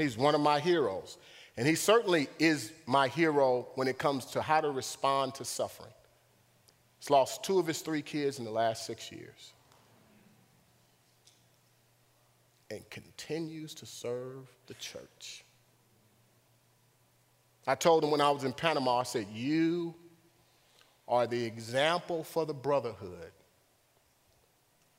He's 0.00 0.16
one 0.16 0.34
of 0.34 0.40
my 0.40 0.60
heroes. 0.60 1.18
And 1.56 1.66
he 1.66 1.74
certainly 1.74 2.28
is 2.38 2.72
my 2.86 3.08
hero 3.08 3.68
when 3.74 3.88
it 3.88 3.98
comes 3.98 4.24
to 4.26 4.42
how 4.42 4.60
to 4.60 4.70
respond 4.70 5.34
to 5.36 5.44
suffering. 5.44 5.92
He's 6.98 7.10
lost 7.10 7.44
two 7.44 7.58
of 7.58 7.66
his 7.66 7.80
three 7.80 8.02
kids 8.02 8.38
in 8.38 8.44
the 8.44 8.50
last 8.50 8.86
six 8.86 9.10
years 9.12 9.52
and 12.70 12.88
continues 12.88 13.74
to 13.74 13.86
serve 13.86 14.46
the 14.66 14.74
church. 14.74 15.44
I 17.66 17.74
told 17.74 18.04
him 18.04 18.10
when 18.10 18.20
I 18.20 18.30
was 18.30 18.44
in 18.44 18.52
Panama, 18.52 18.98
I 18.98 19.02
said, 19.02 19.26
You 19.32 19.94
are 21.08 21.26
the 21.26 21.44
example 21.44 22.24
for 22.24 22.46
the 22.46 22.54
brotherhood 22.54 23.32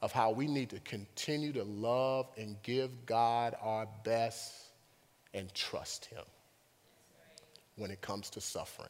of 0.01 0.11
how 0.11 0.31
we 0.31 0.47
need 0.47 0.69
to 0.71 0.79
continue 0.81 1.53
to 1.53 1.63
love 1.63 2.27
and 2.37 2.61
give 2.63 3.05
God 3.05 3.55
our 3.61 3.87
best 4.03 4.70
and 5.33 5.53
trust 5.53 6.05
Him 6.05 6.23
when 7.75 7.91
it 7.91 8.01
comes 8.01 8.29
to 8.31 8.41
suffering. 8.41 8.89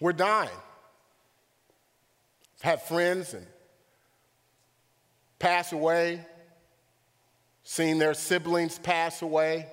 We're 0.00 0.12
dying. 0.12 0.48
I've 2.58 2.62
had 2.62 2.82
friends 2.82 3.34
and 3.34 3.46
pass 5.38 5.72
away, 5.72 6.24
seen 7.64 7.98
their 7.98 8.14
siblings 8.14 8.78
pass 8.78 9.22
away. 9.22 9.66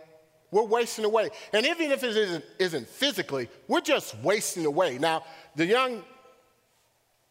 We're 0.52 0.64
wasting 0.64 1.06
away. 1.06 1.30
And 1.54 1.66
even 1.66 1.92
if 1.92 2.04
it 2.04 2.16
isn't, 2.16 2.46
isn't 2.58 2.88
physically, 2.88 3.50
we're 3.68 3.82
just 3.82 4.18
wasting 4.20 4.66
away. 4.66 4.98
Now, 4.98 5.24
the 5.56 5.66
young 5.66 6.04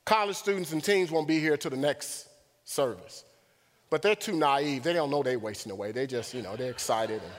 college 0.04 0.36
students 0.36 0.72
and 0.72 0.84
teens 0.84 1.10
won't 1.10 1.26
be 1.26 1.40
here 1.40 1.56
till 1.56 1.70
the 1.70 1.76
next 1.78 2.28
service. 2.66 3.24
But 3.88 4.02
they're 4.02 4.14
too 4.16 4.36
naive. 4.36 4.82
They 4.82 4.92
don't 4.92 5.10
know 5.10 5.22
they're 5.22 5.38
wasting 5.38 5.72
away. 5.72 5.92
They 5.92 6.06
just, 6.06 6.34
you 6.34 6.42
know, 6.42 6.56
they're 6.56 6.70
excited. 6.70 7.22
And, 7.22 7.32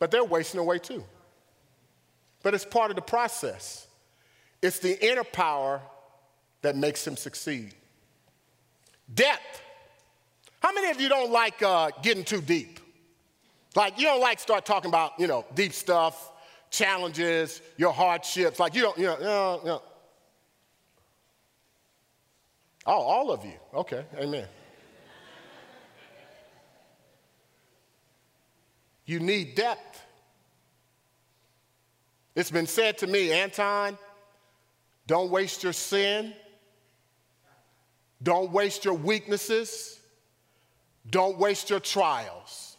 but 0.00 0.10
they're 0.10 0.24
wasting 0.24 0.58
away 0.58 0.78
too. 0.80 1.04
But 2.42 2.54
it's 2.54 2.64
part 2.64 2.90
of 2.90 2.96
the 2.96 3.02
process. 3.02 3.86
It's 4.62 4.78
the 4.78 4.98
inner 5.06 5.24
power 5.24 5.80
that 6.62 6.74
makes 6.74 7.06
him 7.06 7.16
succeed. 7.16 7.74
Depth. 9.14 9.62
How 10.62 10.72
many 10.72 10.90
of 10.90 11.00
you 11.00 11.08
don't 11.08 11.30
like 11.30 11.62
uh, 11.62 11.90
getting 12.02 12.24
too 12.24 12.40
deep? 12.40 12.80
Like 13.76 13.98
you 13.98 14.06
don't 14.06 14.20
like 14.20 14.40
start 14.40 14.64
talking 14.64 14.90
about, 14.90 15.12
you 15.18 15.26
know, 15.26 15.44
deep 15.54 15.72
stuff, 15.72 16.32
challenges, 16.70 17.60
your 17.76 17.92
hardships. 17.92 18.58
Like 18.58 18.74
you 18.74 18.82
don't, 18.82 18.98
you 18.98 19.04
know, 19.04 19.18
you 19.18 19.24
know, 19.24 19.60
you 19.62 19.68
know. 19.68 19.82
Oh, 22.86 22.92
all 22.92 23.30
of 23.30 23.44
you. 23.44 23.58
Okay, 23.74 24.04
amen. 24.16 24.46
You 29.04 29.20
need 29.20 29.54
depth. 29.54 30.02
It's 32.34 32.50
been 32.50 32.66
said 32.66 32.98
to 32.98 33.06
me, 33.06 33.32
Anton, 33.32 33.98
don't 35.06 35.30
waste 35.30 35.62
your 35.62 35.72
sin. 35.72 36.32
Don't 38.22 38.52
waste 38.52 38.84
your 38.84 38.94
weaknesses. 38.94 39.98
Don't 41.08 41.38
waste 41.38 41.70
your 41.70 41.80
trials. 41.80 42.76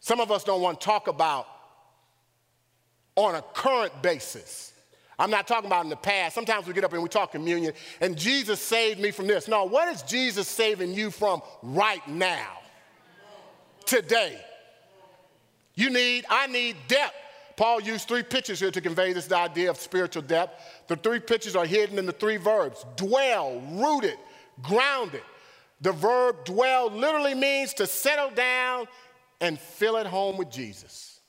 Some 0.00 0.20
of 0.20 0.30
us 0.30 0.44
don't 0.44 0.60
want 0.60 0.80
to 0.80 0.84
talk 0.84 1.08
about 1.08 1.48
on 3.16 3.34
a 3.34 3.42
current 3.42 4.02
basis. 4.02 4.72
I'm 5.18 5.30
not 5.30 5.46
talking 5.46 5.66
about 5.66 5.84
in 5.84 5.90
the 5.90 5.96
past. 5.96 6.34
Sometimes 6.34 6.66
we 6.66 6.74
get 6.74 6.84
up 6.84 6.92
and 6.92 7.02
we 7.02 7.08
talk 7.08 7.32
communion, 7.32 7.72
and 8.00 8.16
Jesus 8.16 8.60
saved 8.60 9.00
me 9.00 9.10
from 9.10 9.26
this. 9.26 9.48
No, 9.48 9.64
what 9.64 9.88
is 9.88 10.02
Jesus 10.02 10.46
saving 10.46 10.92
you 10.92 11.10
from 11.10 11.40
right 11.62 12.06
now? 12.06 12.58
Today. 13.86 14.38
You 15.74 15.90
need, 15.90 16.24
I 16.28 16.46
need 16.46 16.76
depth. 16.88 17.14
Paul 17.56 17.80
used 17.80 18.06
three 18.06 18.22
pictures 18.22 18.60
here 18.60 18.70
to 18.70 18.80
convey 18.80 19.14
this 19.14 19.32
idea 19.32 19.70
of 19.70 19.78
spiritual 19.78 20.22
depth. 20.22 20.60
The 20.88 20.96
three 20.96 21.20
pictures 21.20 21.56
are 21.56 21.64
hidden 21.64 21.98
in 21.98 22.04
the 22.04 22.12
three 22.12 22.36
verbs 22.36 22.84
dwell, 22.96 23.62
rooted, 23.72 24.18
grounded. 24.62 25.22
The 25.80 25.92
verb 25.92 26.44
dwell 26.44 26.90
literally 26.90 27.34
means 27.34 27.72
to 27.74 27.86
settle 27.86 28.30
down 28.30 28.86
and 29.40 29.58
feel 29.58 29.96
at 29.96 30.06
home 30.06 30.36
with 30.36 30.50
Jesus. 30.50 31.20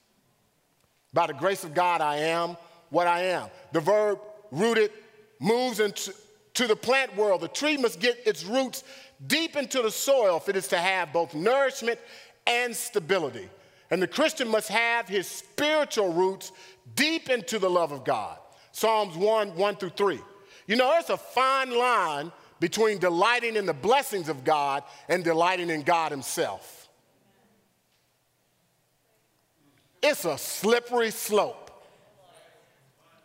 By 1.13 1.28
the 1.28 1.34
grace 1.34 1.63
of 1.63 1.73
God, 1.73 2.02
I 2.02 2.17
am 2.17 2.58
what 2.89 3.08
I 3.08 3.23
am. 3.23 3.50
The 3.71 3.80
verb 3.80 4.19
rooted 4.52 4.91
moves 5.39 5.80
into 5.80 6.13
to 6.56 6.67
the 6.67 6.76
plant 6.76 7.15
world. 7.15 7.41
The 7.41 7.47
tree 7.47 7.78
must 7.78 8.00
get 8.00 8.26
its 8.26 8.43
roots 8.43 8.84
deep 9.28 9.56
into 9.56 9.82
the 9.82 9.91
soil 9.91 10.38
if 10.38 10.50
it 10.50 10.56
is 10.56 10.67
to 10.69 10.78
have 10.78 11.13
both 11.13 11.36
nourishment 11.36 12.00
and 12.47 12.76
stability. 12.76 13.47
And 13.91 14.02
the 14.02 14.08
Christian 14.08 14.47
must 14.47 14.67
have 14.69 15.08
his 15.08 15.28
spiritual 15.28 16.12
roots 16.13 16.52
deep 16.95 17.30
into 17.30 17.60
the 17.60 17.69
love 17.69 17.91
of 17.91 18.04
God. 18.04 18.38
Psalms 18.71 19.15
1 19.15 19.56
1 19.56 19.76
through 19.76 19.89
3. 19.89 20.19
You 20.67 20.76
know, 20.76 20.89
there's 20.89 21.10
a 21.10 21.17
fine 21.17 21.76
line 21.76 22.32
between 22.60 22.97
delighting 22.97 23.56
in 23.56 23.65
the 23.65 23.73
blessings 23.73 24.30
of 24.30 24.43
God 24.43 24.84
and 25.08 25.23
delighting 25.23 25.69
in 25.69 25.84
God 25.84 26.12
Himself. 26.12 26.89
It's 30.02 30.26
a 30.26 30.38
slippery 30.38 31.12
slope. 31.12 31.66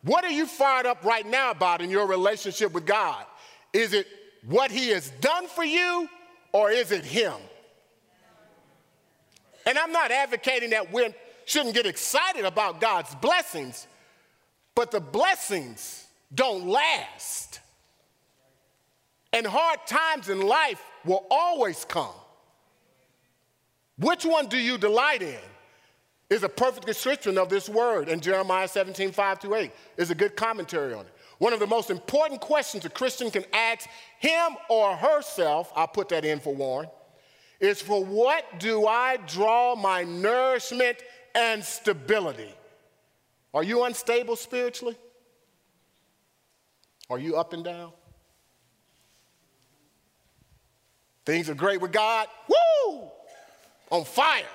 What 0.05 0.25
are 0.25 0.31
you 0.31 0.47
fired 0.47 0.87
up 0.87 1.05
right 1.05 1.27
now 1.27 1.51
about 1.51 1.81
in 1.81 1.91
your 1.91 2.07
relationship 2.07 2.73
with 2.73 2.87
God? 2.87 3.25
Is 3.73 3.93
it 3.93 4.07
what 4.47 4.71
He 4.71 4.89
has 4.89 5.11
done 5.21 5.47
for 5.47 5.65
you 5.65 6.09
or 6.53 6.71
is 6.71 6.91
it 6.91 7.05
Him? 7.05 7.35
And 9.65 9.79
I'm 9.79 9.93
not 9.93 10.11
advocating 10.11 10.71
that 10.71 10.93
we 10.93 11.15
shouldn't 11.45 11.75
get 11.75 11.87
excited 11.87 12.45
about 12.45 12.81
God's 12.81 13.15
blessings, 13.17 13.87
but 14.75 14.91
the 14.91 15.01
blessings 15.01 16.07
don't 16.35 16.67
last. 16.67 17.61
And 19.33 19.47
hard 19.47 19.79
times 19.87 20.29
in 20.29 20.41
life 20.41 20.83
will 21.05 21.25
always 21.31 21.85
come. 21.85 22.15
Which 23.99 24.25
one 24.25 24.47
do 24.47 24.59
you 24.59 24.79
delight 24.79 25.23
in? 25.23 25.39
Is 26.33 26.45
a 26.45 26.49
perfect 26.49 26.87
description 26.87 27.37
of 27.37 27.51
this 27.51 27.69
word, 27.69 28.09
in 28.09 28.19
Jeremiah 28.19 28.67
17, 28.67 29.13
5 29.13 29.41
to 29.41 29.55
8 29.55 29.71
is 29.99 30.11
a 30.11 30.15
good 30.15 30.35
commentary 30.35 30.95
on 30.95 31.01
it. 31.01 31.13
One 31.37 31.53
of 31.53 31.61
the 31.61 31.67
most 31.67 31.91
important 31.91 32.41
questions 32.41 32.87
a 32.87 32.89
Christian 32.89 33.31
can 33.31 33.45
ask 33.53 33.87
him 34.19 34.57
or 34.71 34.97
herself, 34.97 35.71
I'll 35.77 35.89
put 35.89 36.09
that 36.09 36.25
in 36.25 36.41
for 36.41 36.55
Warren, 36.55 36.89
is 37.61 37.83
for 37.83 38.03
what 38.03 38.59
do 38.59 38.87
I 38.87 39.19
draw 39.27 39.75
my 39.75 40.05
nourishment 40.05 40.97
and 41.35 41.63
stability? 41.63 42.55
Are 43.53 43.63
you 43.63 43.85
unstable 43.85 44.37
spiritually? 44.37 44.97
Are 47.11 47.19
you 47.19 47.37
up 47.37 47.53
and 47.53 47.63
down? 47.63 47.93
Things 51.27 51.51
are 51.51 51.55
great 51.55 51.83
with 51.83 51.93
God, 51.93 52.27
woo, 52.49 53.11
on 53.91 54.07
fire. 54.07 54.47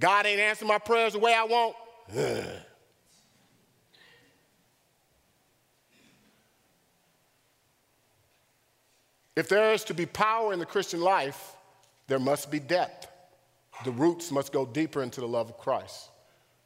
God 0.00 0.26
ain't 0.26 0.40
answering 0.40 0.68
my 0.68 0.78
prayers 0.78 1.12
the 1.12 1.18
way 1.18 1.34
I 1.34 1.44
want. 1.44 1.76
Ugh. 2.16 2.44
If 9.36 9.48
there 9.48 9.72
is 9.72 9.84
to 9.84 9.94
be 9.94 10.04
power 10.04 10.52
in 10.52 10.58
the 10.58 10.66
Christian 10.66 11.00
life, 11.00 11.56
there 12.08 12.18
must 12.18 12.50
be 12.50 12.58
depth. 12.58 13.08
The 13.84 13.92
roots 13.92 14.30
must 14.30 14.52
go 14.52 14.66
deeper 14.66 15.02
into 15.02 15.22
the 15.22 15.28
love 15.28 15.48
of 15.48 15.56
Christ. 15.56 16.10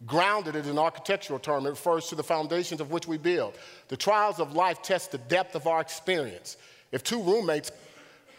Grounded 0.07 0.57
is 0.57 0.67
an 0.67 0.79
architectural 0.79 1.39
term. 1.39 1.67
It 1.67 1.71
refers 1.71 2.09
to 2.09 2.17
the 2.17 2.25
foundations 2.25 2.81
of 2.81 2.91
which 2.91 3.07
we 3.07 3.17
build. 3.17 3.57
The 3.89 3.97
trials 3.97 4.41
of 4.41 4.55
life 4.55 4.83
test 4.83 5.13
the 5.13 5.19
depth 5.19 5.55
of 5.55 5.69
our 5.69 5.81
experience. 5.81 6.57
If 6.91 7.05
two 7.05 7.23
roommates, 7.23 7.71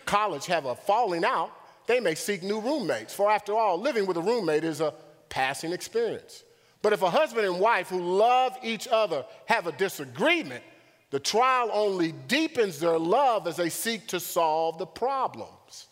college, 0.06 0.48
have 0.48 0.66
a 0.66 0.76
falling 0.76 1.24
out, 1.24 1.52
they 1.88 2.00
may 2.00 2.16
seek 2.16 2.44
new 2.44 2.60
roommates. 2.60 3.14
For 3.14 3.30
after 3.30 3.54
all, 3.54 3.80
living 3.80 4.06
with 4.06 4.18
a 4.18 4.22
roommate 4.22 4.64
is 4.64 4.82
a 4.82 4.94
passing 5.30 5.72
experience. 5.72 6.44
But 6.82 6.94
if 6.94 7.02
a 7.02 7.10
husband 7.10 7.46
and 7.46 7.60
wife 7.60 7.90
who 7.90 8.00
love 8.00 8.58
each 8.64 8.88
other 8.88 9.26
have 9.46 9.68
a 9.68 9.72
disagreement, 9.72 10.64
the 11.10 11.20
trial 11.20 11.70
only 11.72 12.12
deepens 12.12 12.80
their 12.80 13.00
love 13.00 13.48
as 13.48 13.58
they 13.58 13.70
seek 13.70 14.08
to 14.08 14.20
solve 14.20 14.78
the 14.78 14.86
problems. 14.86 15.88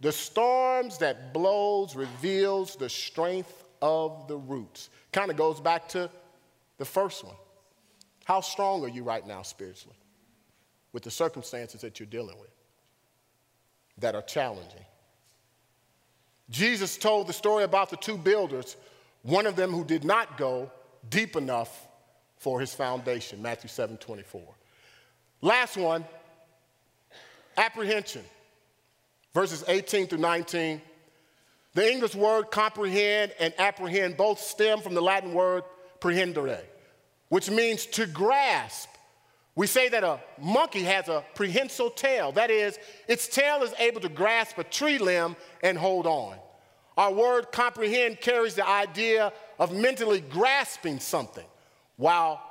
The 0.00 0.12
storms 0.12 0.98
that 0.98 1.32
blows 1.34 1.94
reveals 1.94 2.74
the 2.74 2.88
strength 2.88 3.64
of 3.82 4.28
the 4.28 4.36
roots. 4.36 4.88
Kind 5.12 5.30
of 5.30 5.36
goes 5.36 5.60
back 5.60 5.88
to 5.90 6.10
the 6.78 6.84
first 6.84 7.24
one. 7.24 7.36
How 8.24 8.40
strong 8.40 8.84
are 8.84 8.88
you 8.88 9.02
right 9.02 9.26
now 9.26 9.42
spiritually 9.42 9.96
with 10.92 11.02
the 11.02 11.10
circumstances 11.10 11.80
that 11.82 12.00
you're 12.00 12.06
dealing 12.06 12.38
with 12.40 12.50
that 13.98 14.14
are 14.14 14.22
challenging? 14.22 14.84
Jesus 16.50 16.96
told 16.96 17.28
the 17.28 17.32
story 17.32 17.64
about 17.64 17.90
the 17.90 17.96
two 17.96 18.18
builders, 18.18 18.76
one 19.22 19.46
of 19.46 19.56
them 19.56 19.70
who 19.70 19.84
did 19.84 20.04
not 20.04 20.36
go 20.36 20.70
deep 21.08 21.36
enough 21.36 21.88
for 22.38 22.60
his 22.60 22.74
foundation, 22.74 23.40
Matthew 23.40 23.68
7 23.68 23.96
24. 23.96 24.42
Last 25.42 25.76
one, 25.76 26.04
apprehension, 27.56 28.24
verses 29.32 29.64
18 29.68 30.08
through 30.08 30.18
19. 30.18 30.82
The 31.72 31.90
English 31.90 32.14
word 32.16 32.50
comprehend 32.50 33.32
and 33.38 33.54
apprehend 33.58 34.16
both 34.16 34.40
stem 34.40 34.80
from 34.80 34.94
the 34.94 35.00
Latin 35.00 35.32
word 35.32 35.62
prehendere, 36.00 36.60
which 37.28 37.48
means 37.48 37.86
to 37.86 38.06
grasp. 38.06 38.89
We 39.60 39.66
say 39.66 39.90
that 39.90 40.02
a 40.02 40.18
monkey 40.40 40.84
has 40.84 41.10
a 41.10 41.22
prehensile 41.34 41.90
tail. 41.90 42.32
That 42.32 42.50
is, 42.50 42.78
its 43.06 43.28
tail 43.28 43.62
is 43.62 43.74
able 43.78 44.00
to 44.00 44.08
grasp 44.08 44.56
a 44.56 44.64
tree 44.64 44.96
limb 44.96 45.36
and 45.62 45.76
hold 45.76 46.06
on. 46.06 46.38
Our 46.96 47.12
word 47.12 47.52
comprehend 47.52 48.22
carries 48.22 48.54
the 48.54 48.66
idea 48.66 49.34
of 49.58 49.70
mentally 49.74 50.22
grasping 50.22 50.98
something, 50.98 51.44
while 51.98 52.42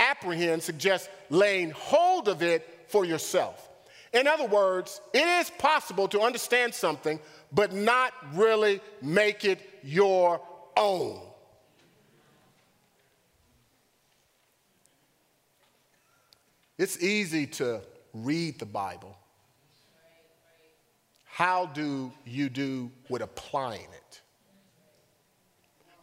apprehend 0.00 0.60
suggests 0.60 1.08
laying 1.30 1.70
hold 1.70 2.26
of 2.26 2.42
it 2.42 2.68
for 2.88 3.04
yourself. 3.04 3.68
In 4.12 4.26
other 4.26 4.46
words, 4.46 5.00
it 5.14 5.24
is 5.24 5.50
possible 5.58 6.08
to 6.08 6.20
understand 6.20 6.74
something 6.74 7.20
but 7.52 7.72
not 7.74 8.12
really 8.34 8.80
make 9.00 9.44
it 9.44 9.60
your 9.84 10.40
own. 10.76 11.25
It's 16.78 17.02
easy 17.02 17.46
to 17.46 17.80
read 18.12 18.58
the 18.58 18.66
Bible. 18.66 19.16
How 21.24 21.66
do 21.66 22.12
you 22.24 22.48
do 22.48 22.90
with 23.08 23.22
applying 23.22 23.82
it? 23.82 24.20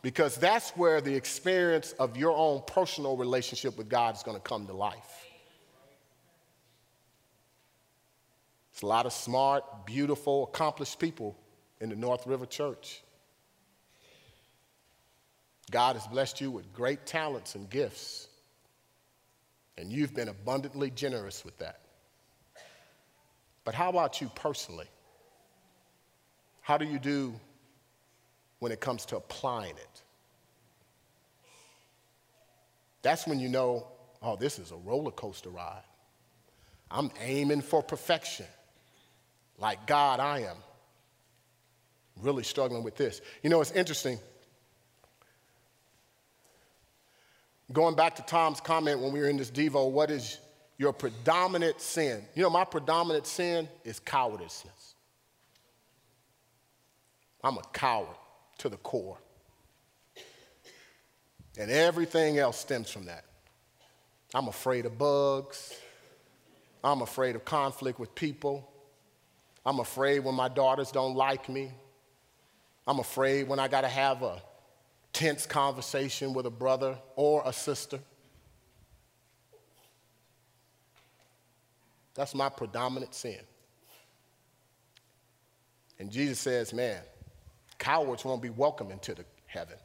Because 0.01 0.35
that's 0.35 0.71
where 0.71 0.99
the 0.99 1.15
experience 1.15 1.93
of 1.93 2.17
your 2.17 2.35
own 2.35 2.61
personal 2.67 3.15
relationship 3.15 3.77
with 3.77 3.89
God 3.89 4.15
is 4.15 4.23
going 4.23 4.37
to 4.37 4.43
come 4.43 4.67
to 4.67 4.73
life. 4.73 5.27
It's 8.73 8.81
a 8.81 8.87
lot 8.87 9.05
of 9.05 9.13
smart, 9.13 9.85
beautiful, 9.85 10.43
accomplished 10.43 10.99
people 10.99 11.37
in 11.79 11.89
the 11.89 11.95
North 11.95 12.27
River 12.27 12.45
Church. 12.45 13.01
God 15.71 15.95
has 15.95 16.05
blessed 16.07 16.41
you 16.41 16.51
with 16.51 16.73
great 16.73 17.05
talents 17.05 17.55
and 17.55 17.69
gifts. 17.69 18.27
And 19.77 19.91
you've 19.91 20.13
been 20.13 20.29
abundantly 20.29 20.91
generous 20.91 21.43
with 21.43 21.57
that. 21.57 21.79
But 23.65 23.73
how 23.73 23.89
about 23.89 24.21
you 24.21 24.29
personally? 24.35 24.87
How 26.61 26.77
do 26.77 26.85
you 26.85 26.99
do 26.99 27.33
when 28.59 28.71
it 28.71 28.79
comes 28.79 29.05
to 29.07 29.17
applying 29.17 29.75
it? 29.75 30.01
That's 33.01 33.27
when 33.27 33.39
you 33.39 33.49
know, 33.49 33.87
oh, 34.21 34.35
this 34.35 34.59
is 34.59 34.71
a 34.71 34.77
roller 34.77 35.11
coaster 35.11 35.49
ride. 35.49 35.83
I'm 36.89 37.11
aiming 37.21 37.61
for 37.61 37.83
perfection. 37.83 38.45
Like 39.57 39.85
God, 39.87 40.19
I 40.19 40.39
am 40.39 40.57
really 42.21 42.43
struggling 42.43 42.83
with 42.83 42.95
this. 42.95 43.21
You 43.41 43.49
know, 43.49 43.61
it's 43.61 43.71
interesting. 43.71 44.19
Going 47.73 47.95
back 47.95 48.15
to 48.17 48.21
Tom's 48.21 48.61
comment 48.61 48.99
when 48.99 49.11
we 49.11 49.19
were 49.19 49.27
in 49.27 49.37
this 49.37 49.49
Devo, 49.49 49.89
what 49.89 50.11
is 50.11 50.37
your 50.77 50.93
predominant 50.93 51.81
sin? 51.81 52.23
You 52.35 52.43
know, 52.43 52.49
my 52.49 52.65
predominant 52.65 53.25
sin 53.25 53.67
is 53.83 53.99
cowardice. 53.99 54.63
I'm 57.43 57.57
a 57.57 57.63
coward 57.73 58.15
to 58.59 58.69
the 58.69 58.77
core. 58.77 59.17
And 61.57 61.69
everything 61.69 62.37
else 62.37 62.59
stems 62.59 62.89
from 62.89 63.05
that. 63.05 63.25
I'm 64.33 64.47
afraid 64.47 64.85
of 64.85 64.97
bugs. 64.97 65.75
I'm 66.83 67.01
afraid 67.01 67.35
of 67.35 67.43
conflict 67.43 67.99
with 67.99 68.13
people. 68.13 68.69
I'm 69.65 69.79
afraid 69.79 70.19
when 70.19 70.35
my 70.35 70.47
daughters 70.47 70.91
don't 70.91 71.15
like 71.15 71.49
me. 71.49 71.71
I'm 72.85 72.99
afraid 72.99 73.47
when 73.47 73.59
I 73.59 73.67
got 73.67 73.81
to 73.81 73.87
have 73.87 74.21
a 74.21 74.41
tense 75.13 75.45
conversation 75.45 76.33
with 76.33 76.45
a 76.45 76.51
brother 76.51 76.97
or 77.15 77.43
a 77.45 77.53
sister. 77.53 77.99
That's 82.15 82.35
my 82.35 82.49
predominant 82.49 83.15
sin. 83.15 83.39
And 85.99 86.11
Jesus 86.11 86.39
says, 86.39 86.73
man, 86.73 87.01
cowards 87.77 88.25
won't 88.25 88.41
be 88.41 88.49
welcome 88.49 88.91
into 88.91 89.13
the 89.13 89.23
heaven. 89.45 89.77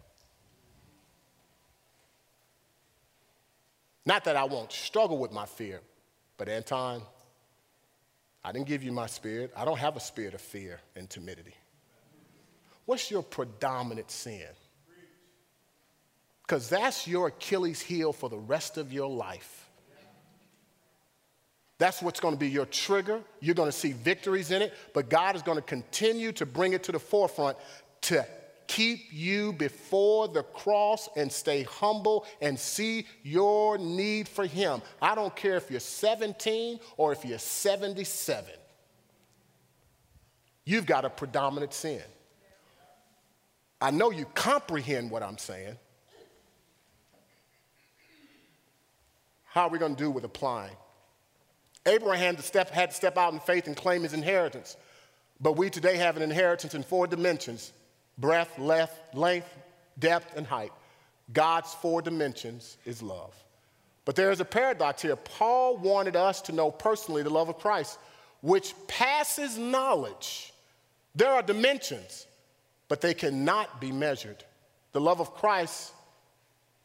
Not 4.05 4.25
that 4.25 4.37
I 4.37 4.45
won't 4.45 4.73
struggle 4.73 5.19
with 5.19 5.33
my 5.33 5.45
fear, 5.45 5.81
but 6.39 6.49
Anton, 6.49 7.03
I 8.43 8.53
didn't 8.53 8.67
give 8.67 8.83
you 8.83 8.93
my 8.93 9.07
spirit. 9.07 9.53
I 9.55 9.67
don't 9.67 9.79
have 9.79 9.97
a 9.97 10.01
spirit 10.01 10.33
of 10.33 10.41
fear 10.41 10.81
and 10.97 11.09
timidity. 11.11 11.55
What's 12.87 13.11
your 13.11 13.23
predominant 13.23 14.11
sin? 14.11 14.47
Because 16.49 16.71
that's 16.71 17.07
your 17.07 17.27
Achilles 17.27 17.83
heel 17.83 18.11
for 18.11 18.31
the 18.31 18.39
rest 18.39 18.79
of 18.79 18.91
your 18.91 19.11
life. 19.11 19.69
That's 21.77 22.01
what's 22.01 22.21
going 22.21 22.33
to 22.33 22.41
be 22.41 22.49
your 22.49 22.65
trigger. 22.65 23.21
You're 23.41 23.55
going 23.55 23.69
to 23.69 23.77
see 23.77 23.93
victories 23.93 24.51
in 24.51 24.63
it, 24.63 24.73
but 24.95 25.11
God 25.11 25.37
is 25.37 25.43
going 25.43 25.59
to 25.59 25.63
continue 25.63 26.33
to 26.33 26.47
bring 26.47 26.73
it 26.73 26.83
to 26.85 26.93
the 26.93 26.99
forefront 26.99 27.59
to 28.03 28.27
keep 28.67 29.13
you 29.13 29.53
before 29.53 30.27
the 30.27 30.43
cross 30.43 31.11
and 31.17 31.31
stay 31.31 31.65
humble 31.65 32.25
and 32.41 32.59
see 32.59 33.07
your 33.23 33.77
need 33.77 34.27
for 34.27 34.47
Him. 34.47 34.81
I 35.03 35.15
don't 35.15 35.37
care 35.37 35.57
if 35.57 35.71
you're 35.71 35.81
17 35.81 36.81
or 36.97 37.13
if 37.13 37.27
you're 37.27 37.39
77. 37.39 38.51
You've 40.65 40.87
got 40.87 41.05
a 41.05 41.11
predominant 41.11 41.75
sin. 41.75 42.03
I 43.83 43.91
know 43.91 44.11
you 44.11 44.25
comprehend 44.35 45.11
what 45.11 45.23
I'm 45.23 45.39
saying. 45.39 45.77
How 49.51 49.63
are 49.63 49.71
we 49.71 49.79
going 49.79 49.97
to 49.97 50.03
do 50.03 50.11
with 50.11 50.25
applying? 50.25 50.77
Abraham 51.87 52.37
had 52.37 52.91
to, 52.91 52.95
step, 52.95 53.17
out 53.17 53.33
in 53.33 53.41
faith 53.41 53.67
and 53.67 53.77
claim 53.77 54.03
his 54.03 54.13
inheritance. 54.13 54.77
But 55.41 55.57
we 55.57 55.71
today 55.71 55.97
have 55.97 56.17
an 56.17 56.23
inheritance 56.23 56.75
in 56.75 56.83
four 56.83 57.07
dimensions 57.07 57.73
breadth, 58.19 58.59
length, 58.59 58.99
length, 59.15 59.49
depth, 59.99 60.37
and 60.37 60.47
height. 60.47 60.73
God's 61.33 61.73
four 61.75 62.03
dimensions 62.03 62.77
is 62.85 63.03
love. 63.03 63.35
But 64.05 64.17
there 64.17 64.31
is 64.31 64.41
a 64.41 64.45
paradox 64.45 65.03
here. 65.03 65.17
Paul 65.17 65.77
wanted 65.77 66.17
us 66.17 66.41
to 66.43 66.53
know 66.53 66.71
personally 66.71 67.23
the 67.23 67.31
love 67.31 67.49
of 67.49 67.59
Christ, 67.59 67.99
which 68.41 68.75
passes 68.89 69.57
knowledge. 69.57 70.53
There 71.15 71.31
are 71.31 71.43
dimensions 71.43 72.27
but 72.89 73.03
they 73.03 73.15
cannot 73.15 73.81
be 73.81 73.93
measured. 73.93 74.43
The 74.93 75.01
love 75.01 75.21
of 75.21 75.35
Christ, 75.35 75.93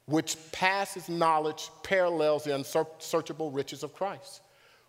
which 0.05 0.35
passes 0.51 1.07
knowledge, 1.07 1.69
parallels 1.83 2.43
the 2.43 2.55
unsearchable 2.55 3.51
riches 3.51 3.83
of 3.83 3.93
Christ. 3.93 4.41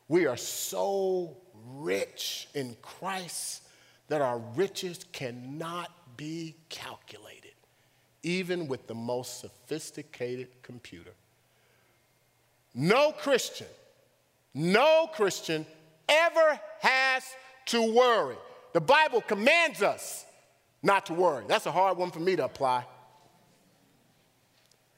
We 0.09 0.27
are 0.27 0.37
so 0.37 1.37
rich 1.77 2.49
in 2.55 2.77
Christ 2.83 3.63
that 4.09 4.21
our 4.21 4.39
riches 4.39 5.05
cannot 5.13 5.91
be 6.17 6.57
calculated, 6.69 7.55
even 8.23 8.69
with 8.69 8.87
the 8.87 8.95
most 8.95 9.41
sophisticated 9.41 10.49
computer. 10.63 11.13
No 12.75 13.13
Christian, 13.13 13.69
no 14.53 15.09
Christian 15.13 15.65
ever 16.09 16.61
has 16.81 17.25
to 17.67 17.95
worry. 17.95 18.37
The 18.73 18.81
Bible 18.81 19.21
commands 19.21 19.83
us 19.83 20.27
not 20.83 21.07
to 21.07 21.15
worry. 21.15 21.45
That's 21.49 21.67
a 21.67 21.73
hard 21.73 21.97
one 21.97 22.11
for 22.11 22.21
me 22.21 22.37
to 22.37 22.45
apply. 22.45 22.85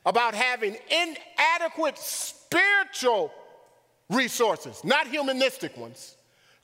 About 0.07 0.35
having 0.35 0.77
inadequate 0.89 1.99
spiritual 1.99 3.31
resources, 4.09 4.83
not 4.85 5.09
humanistic 5.09 5.77
ones, 5.77 6.17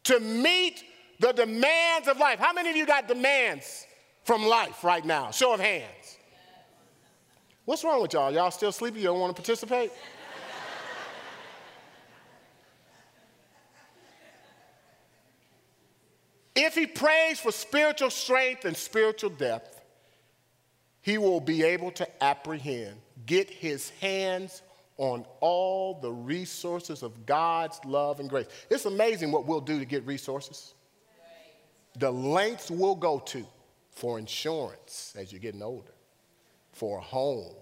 to 0.04 0.18
meet 0.20 0.84
the 1.18 1.32
demands 1.32 2.08
of 2.08 2.18
life. 2.18 2.38
How 2.38 2.52
many 2.52 2.70
of 2.70 2.76
you 2.76 2.86
got 2.86 3.08
demands 3.08 3.86
from 4.24 4.46
life 4.46 4.82
right 4.84 5.04
now? 5.04 5.30
Show 5.30 5.52
of 5.52 5.60
hands. 5.60 6.18
What's 7.64 7.84
wrong 7.84 8.02
with 8.02 8.12
y'all? 8.12 8.32
Y'all 8.32 8.50
still 8.50 8.72
sleepy? 8.72 9.00
You 9.00 9.06
don't 9.06 9.20
want 9.20 9.36
to 9.36 9.40
participate? 9.40 9.92
if 16.54 16.74
he 16.74 16.86
prays 16.86 17.38
for 17.38 17.52
spiritual 17.52 18.10
strength 18.10 18.64
and 18.64 18.76
spiritual 18.76 19.30
depth, 19.30 19.80
he 21.02 21.18
will 21.18 21.40
be 21.40 21.62
able 21.62 21.90
to 21.92 22.22
apprehend, 22.22 22.96
get 23.26 23.50
his 23.50 23.90
hands 24.00 24.62
on 24.98 25.24
all 25.40 25.98
the 26.00 26.10
resources 26.10 27.02
of 27.02 27.26
God's 27.26 27.80
love 27.84 28.20
and 28.20 28.28
grace. 28.28 28.46
It's 28.70 28.84
amazing 28.84 29.32
what 29.32 29.46
we'll 29.46 29.60
do 29.60 29.78
to 29.78 29.84
get 29.84 30.06
resources. 30.06 30.74
The 31.98 32.10
lengths 32.10 32.70
we'll 32.70 32.94
go 32.94 33.18
to 33.18 33.44
for 33.90 34.18
insurance 34.18 35.14
as 35.18 35.32
you're 35.32 35.40
getting 35.40 35.62
older, 35.62 35.92
for 36.72 36.98
a 36.98 37.02
home, 37.02 37.54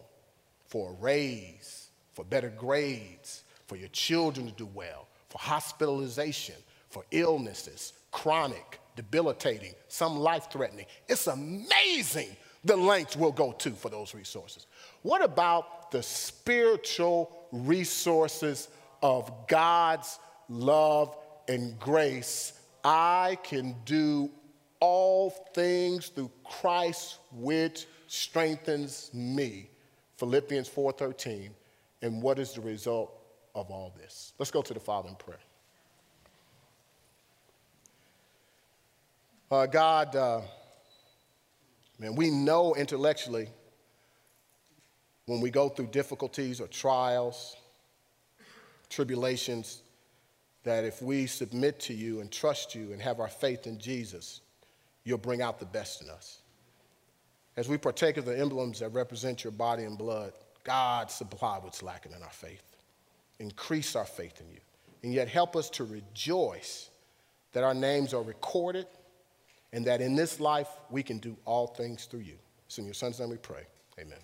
for 0.67 0.91
a 0.91 0.93
raise, 1.03 1.91
for 2.13 2.25
better 2.25 2.51
grades, 2.51 3.43
for 3.67 3.77
your 3.77 3.89
children 3.89 4.47
to 4.47 4.53
do 4.53 4.69
well, 4.73 5.09
for 5.29 5.39
hospitalization, 5.39 6.55
for 6.89 7.05
illnesses, 7.11 7.93
chronic, 8.13 8.81
debilitating, 8.97 9.75
some 9.89 10.17
life 10.17 10.49
threatening. 10.51 10.87
It's 11.09 11.27
amazing 11.27 12.37
the 12.65 12.77
lengths 12.77 13.17
we'll 13.17 13.33
go 13.33 13.53
to 13.53 13.71
for 13.71 13.89
those 13.89 14.15
resources. 14.15 14.67
What 15.03 15.23
about 15.23 15.91
the 15.91 16.03
spiritual 16.03 17.47
resources 17.53 18.69
of 19.03 19.47
God's 19.49 20.19
love 20.49 21.17
and 21.49 21.79
grace? 21.79 22.53
I 22.85 23.39
can 23.43 23.77
do 23.85 24.31
all 24.81 25.31
things 25.55 26.09
through 26.09 26.31
Christ 26.45 27.19
which 27.33 27.87
strengthens 28.07 29.11
me. 29.13 29.71
Philippians 30.17 30.69
4:13. 30.69 31.55
And 32.03 32.23
what 32.23 32.39
is 32.39 32.53
the 32.53 32.61
result 32.61 33.13
of 33.55 33.71
all 33.71 33.93
this? 33.97 34.33
Let's 34.39 34.51
go 34.51 34.63
to 34.63 34.75
the 34.75 34.81
Father 34.81 35.09
in 35.09 35.17
prayer. 35.17 35.41
Uh, 39.51 39.67
God, 39.67 40.15
uh, 40.15 40.41
man, 41.99 42.15
we 42.15 42.31
know 42.31 42.75
intellectually 42.75 43.49
when 45.31 45.41
we 45.41 45.49
go 45.49 45.69
through 45.69 45.87
difficulties 45.87 46.61
or 46.61 46.67
trials, 46.67 47.57
tribulations, 48.89 49.83
that 50.65 50.85
if 50.85 51.01
we 51.01 51.25
submit 51.29 51.79
to 51.79 51.95
you 51.95 52.21
and 52.21 52.33
trust 52.33 52.75
you 52.75 52.93
and 52.93 53.01
have 53.01 53.21
our 53.21 53.29
faith 53.29 53.69
in 53.69 53.79
Jesus, 53.79 54.41
you'll 55.05 55.19
bring 55.19 55.41
out 55.41 55.61
the 55.61 55.67
best 55.67 56.03
in 56.03 56.11
us. 56.11 56.41
As 57.57 57.69
we 57.69 57.79
partake 57.79 58.17
of 58.17 58.25
the 58.25 58.37
emblems 58.37 58.81
that 58.81 58.89
represent 58.89 59.45
your 59.45 59.53
body 59.53 59.85
and 59.85 59.97
blood, 59.97 60.33
God 60.65 61.13
supply 61.13 61.59
what's 61.59 61.81
lacking 61.81 62.11
in 62.11 62.25
our 62.25 62.33
faith. 62.33 62.65
Increase 63.39 63.95
our 63.95 64.05
faith 64.05 64.41
in 64.41 64.51
you. 64.51 64.61
And 65.05 65.15
yet 65.15 65.29
help 65.29 65.55
us 65.55 65.71
to 65.71 65.85
rejoice 65.85 66.91
that 67.53 67.63
our 67.63 67.73
names 67.73 68.15
are 68.15 68.23
recorded 68.23 68.87
and 69.73 69.85
that 69.85 70.01
in 70.01 70.17
this 70.17 70.41
life 70.41 70.69
we 70.91 71.05
can 71.05 71.19
do 71.19 71.37
all 71.45 71.69
things 71.69 72.07
through 72.07 72.21
you. 72.21 72.37
It's 72.67 72.79
in 72.79 72.85
your 72.85 72.95
son's 72.95 73.21
name 73.21 73.31
we 73.31 73.37
pray. 73.37 73.63
Amen. 74.01 74.19